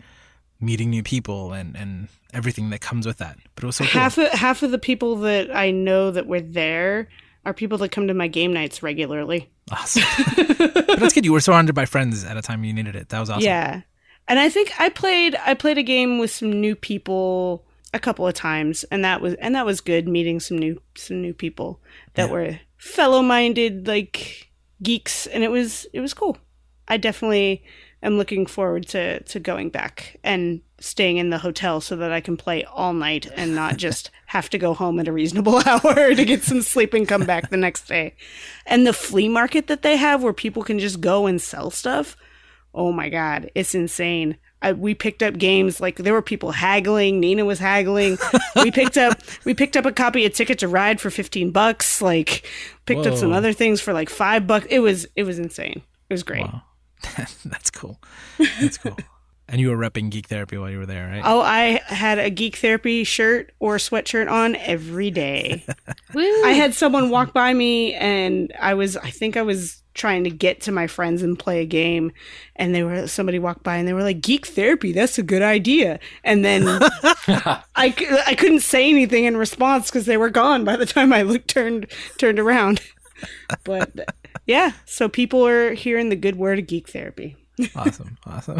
[0.60, 3.36] meeting new people and and everything that comes with that.
[3.54, 4.00] But it was so cool.
[4.00, 7.08] half of, half of the people that I know that were there
[7.44, 9.48] are people that come to my game nights regularly.
[9.70, 10.02] Awesome.
[10.36, 11.24] but that's good.
[11.24, 13.08] You were surrounded by friends at a time you needed it.
[13.10, 13.42] That was awesome.
[13.44, 13.82] Yeah.
[14.28, 18.26] And I think I played I played a game with some new people a couple
[18.26, 21.80] of times and that was and that was good meeting some new some new people
[22.14, 22.32] that Yeah.
[22.32, 24.50] were fellow-minded like
[24.82, 26.36] geeks and it was it was cool.
[26.88, 27.62] I definitely
[28.02, 32.20] am looking forward to to going back and staying in the hotel so that I
[32.20, 36.14] can play all night and not just have to go home at a reasonable hour
[36.14, 38.14] to get some sleep and come back the next day.
[38.66, 42.16] And the flea market that they have where people can just go and sell stuff.
[42.74, 44.36] Oh my god, it's insane.
[44.62, 47.20] I, we picked up games like there were people haggling.
[47.20, 48.18] Nina was haggling.
[48.56, 52.02] we picked up we picked up a copy of Ticket to Ride for fifteen bucks.
[52.02, 52.46] Like
[52.84, 54.66] picked up some other things for like five bucks.
[54.70, 55.82] It was it was insane.
[56.08, 56.42] It was great.
[56.42, 56.62] Wow.
[57.44, 58.00] That's cool.
[58.60, 58.96] That's cool.
[59.48, 61.22] and you were repping Geek Therapy while you were there, right?
[61.24, 65.64] Oh, I had a Geek Therapy shirt or sweatshirt on every day.
[66.16, 70.30] I had someone walk by me and I was I think I was trying to
[70.30, 72.12] get to my friends and play a game
[72.54, 75.40] and they were somebody walked by and they were like geek therapy that's a good
[75.40, 80.76] idea and then I, I couldn't say anything in response because they were gone by
[80.76, 81.86] the time I looked turned
[82.18, 82.82] turned around
[83.64, 83.90] but
[84.44, 87.36] yeah so people are hearing the good word of geek therapy
[87.76, 88.18] awesome.
[88.26, 88.58] Awesome.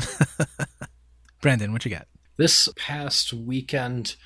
[1.40, 2.08] Brandon, what you got?
[2.36, 4.16] This past weekend,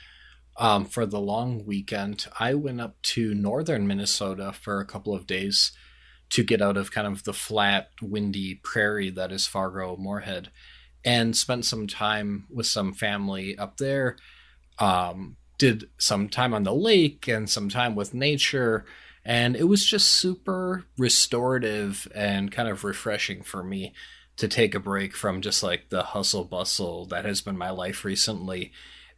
[0.57, 5.27] um, for the long weekend, I went up to northern Minnesota for a couple of
[5.27, 5.73] days
[6.31, 10.51] to get out of kind of the flat, windy prairie that is Fargo Moorhead
[11.05, 14.17] and spent some time with some family up there.
[14.79, 18.85] Um, did some time on the lake and some time with nature.
[19.25, 23.93] And it was just super restorative and kind of refreshing for me
[24.37, 28.05] to take a break from just like the hustle bustle that has been my life
[28.05, 28.73] recently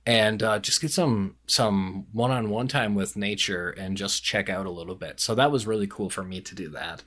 [0.04, 4.70] and uh, just get some some one-on-one time with nature and just check out a
[4.70, 5.20] little bit.
[5.20, 7.04] So that was really cool for me to do that.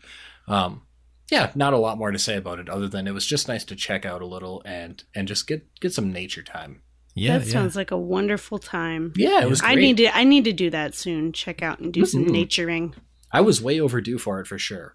[0.48, 0.84] Um,
[1.32, 3.64] yeah not a lot more to say about it other than it was just nice
[3.66, 6.82] to check out a little and and just get get some nature time
[7.16, 7.52] Yeah, that yeah.
[7.54, 9.72] sounds like a wonderful time yeah it was great.
[9.72, 12.32] I need to I need to do that soon check out and do some Mhm.
[12.32, 12.94] naturing
[13.32, 14.94] i was way overdue for it for sure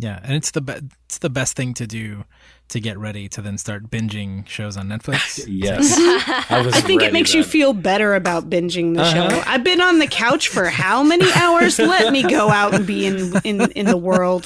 [0.00, 2.24] Yeah, and it's the be- it's the best thing to do
[2.68, 5.44] to get ready to then start binging shows on Netflix.
[5.48, 5.94] yes
[6.50, 9.28] i was I think it ready makes you feel better about binging the Uh-huh.
[9.30, 9.42] show.
[9.46, 11.78] I've been on the couch for how many hours?
[11.80, 14.44] Let me go out and be in in, in the world.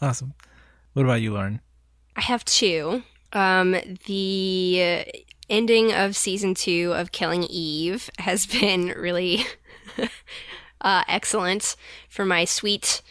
[0.00, 0.34] Awesome.
[0.94, 1.60] What about you, Lauren?
[2.16, 3.02] I have two.
[3.32, 3.76] Um,
[4.06, 5.04] the
[5.48, 9.44] ending of season two of Killing Eve has been really
[10.80, 11.76] uh, excellent
[12.08, 13.02] for my sweet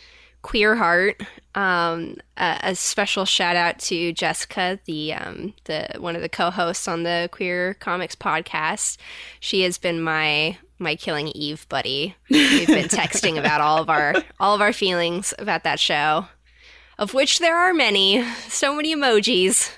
[0.42, 1.22] queer heart.
[1.54, 6.88] Um, a, a special shout out to Jessica, the um, the one of the co-hosts
[6.88, 8.98] on the Queer Comics podcast.
[9.40, 12.16] She has been my my Killing Eve buddy.
[12.30, 16.28] We've been texting about all of our all of our feelings about that show
[17.02, 19.72] of which there are many, so many emojis.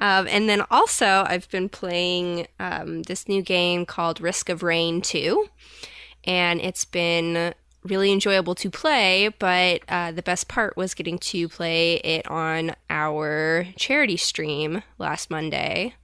[0.00, 5.00] Um, and then also, I've been playing um, this new game called Risk of Rain
[5.00, 5.48] 2,
[6.24, 9.28] and it's been really enjoyable to play.
[9.38, 15.30] But uh, the best part was getting to play it on our charity stream last
[15.30, 15.94] Monday.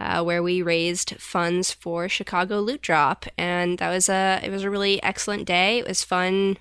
[0.00, 4.62] Uh, where we raised funds for Chicago Loot Drop, and that was a it was
[4.62, 5.78] a really excellent day.
[5.80, 6.56] It was fun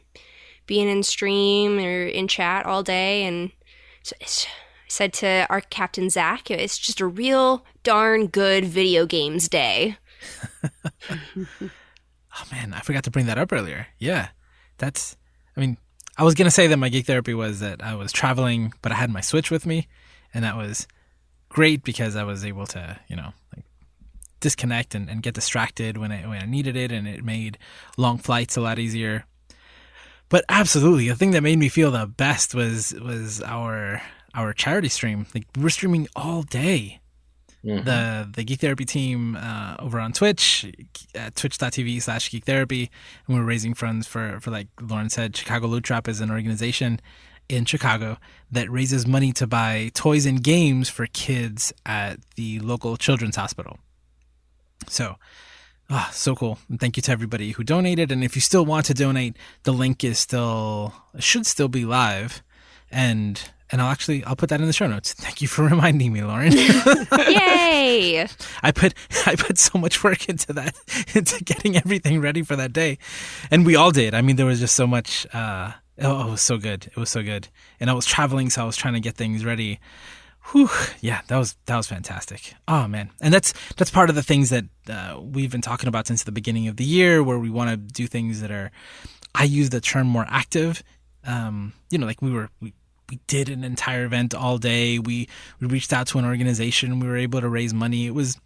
[0.68, 3.52] being in stream or in chat all day and
[4.04, 4.46] so it's,
[4.88, 9.98] said to our captain Zach, it's just a real darn good video games day.
[12.40, 13.88] Oh man, I forgot to bring that up earlier.
[13.98, 14.30] Yeah,
[14.78, 15.18] that's.
[15.56, 15.78] I mean,
[16.18, 18.96] I was gonna say that my geek therapy was that I was traveling, but I
[18.96, 19.88] had my Switch with me,
[20.34, 20.88] and that was
[21.50, 23.66] great because I was able to, you know, like
[24.40, 27.58] disconnect and, and get distracted when I when I needed it, and it made
[27.98, 29.26] long flights a lot easier.
[30.30, 34.02] But absolutely, the thing that made me feel the best was was our
[34.38, 35.26] our charity stream.
[35.36, 37.02] Like we we're streaming all day.
[37.66, 37.84] Mhm.
[37.86, 40.66] the the geek therapy team uh, over on twitch
[41.16, 42.92] at twitch.tv slash geek therapy.
[43.26, 47.02] And we're raising funds for for like lauren said chicago loot drop is an organization
[47.50, 48.18] in chicago
[48.52, 53.80] that raises money to buy toys and games for kids at the local children's hospital.
[54.88, 55.16] So
[55.90, 56.60] ah, so cool.
[56.70, 58.12] And thank you to everybody who donated.
[58.12, 62.44] And if you still want to donate the link is still should still be live.
[62.92, 65.14] And and I'll actually I'll put that in the show notes.
[65.18, 66.52] Thank you for reminding me, Lauren.
[66.56, 68.28] Yay!
[68.64, 68.94] I put
[69.26, 70.76] I put so much work into that
[71.14, 72.98] into getting everything ready for that day,
[73.52, 74.14] and we all did.
[74.14, 75.28] I mean, there was just so much.
[75.34, 76.88] Uh, oh, it was so good.
[76.88, 77.48] It was so good,
[77.80, 79.80] and I was traveling, so I was trying to get things ready.
[80.52, 80.70] Whew,
[81.02, 82.54] yeah, that was that was fantastic.
[82.68, 86.08] Oh man, and that's that's part of the things that uh, we've been talking about
[86.08, 88.72] since the beginning of the year, where we want to do things that are.
[89.36, 90.82] I use the term more active.
[91.24, 92.74] Um, you know, like we were we
[93.10, 95.00] we did an entire event all day.
[95.00, 95.30] We
[95.60, 97.00] we reached out to an organization.
[97.00, 98.06] We were able to raise money.
[98.08, 98.38] It was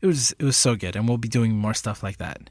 [0.00, 2.50] it was it was so good, and we'll be doing more stuff like that.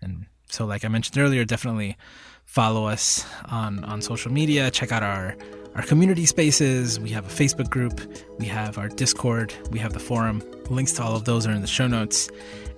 [0.00, 1.96] And so, like I mentioned earlier, definitely
[2.44, 5.34] follow us on, on social media, check out our,
[5.74, 7.00] our community spaces.
[7.00, 8.00] We have a Facebook group,
[8.38, 10.42] we have our Discord, we have the forum.
[10.68, 12.28] Links to all of those are in the show notes.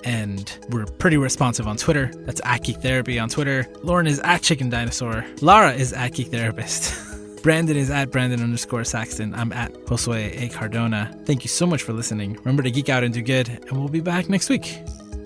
[0.04, 2.12] And we're pretty responsive on Twitter.
[2.26, 3.66] That's at Geek Therapy on Twitter.
[3.82, 5.24] Lauren is at Chicken Dinosaur.
[5.40, 6.94] Lara is at Geek Therapist.
[7.44, 9.34] Brandon is at Brandon underscore Saxton.
[9.34, 10.48] I'm at Josue A.
[10.48, 11.14] Cardona.
[11.26, 12.32] Thank you so much for listening.
[12.36, 14.78] Remember to geek out and do good, and we'll be back next week.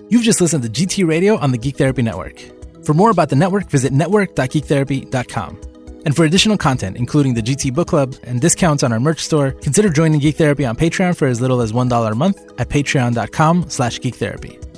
[0.09, 2.43] You've just listened to GT Radio on the Geek Therapy Network.
[2.83, 5.61] For more about the network, visit network.geektherapy.com.
[6.05, 9.51] And for additional content, including the GT Book Club and discounts on our merch store,
[9.53, 13.69] consider joining Geek Therapy on Patreon for as little as $1 a month at patreon.com
[13.69, 14.68] slash geektherapy.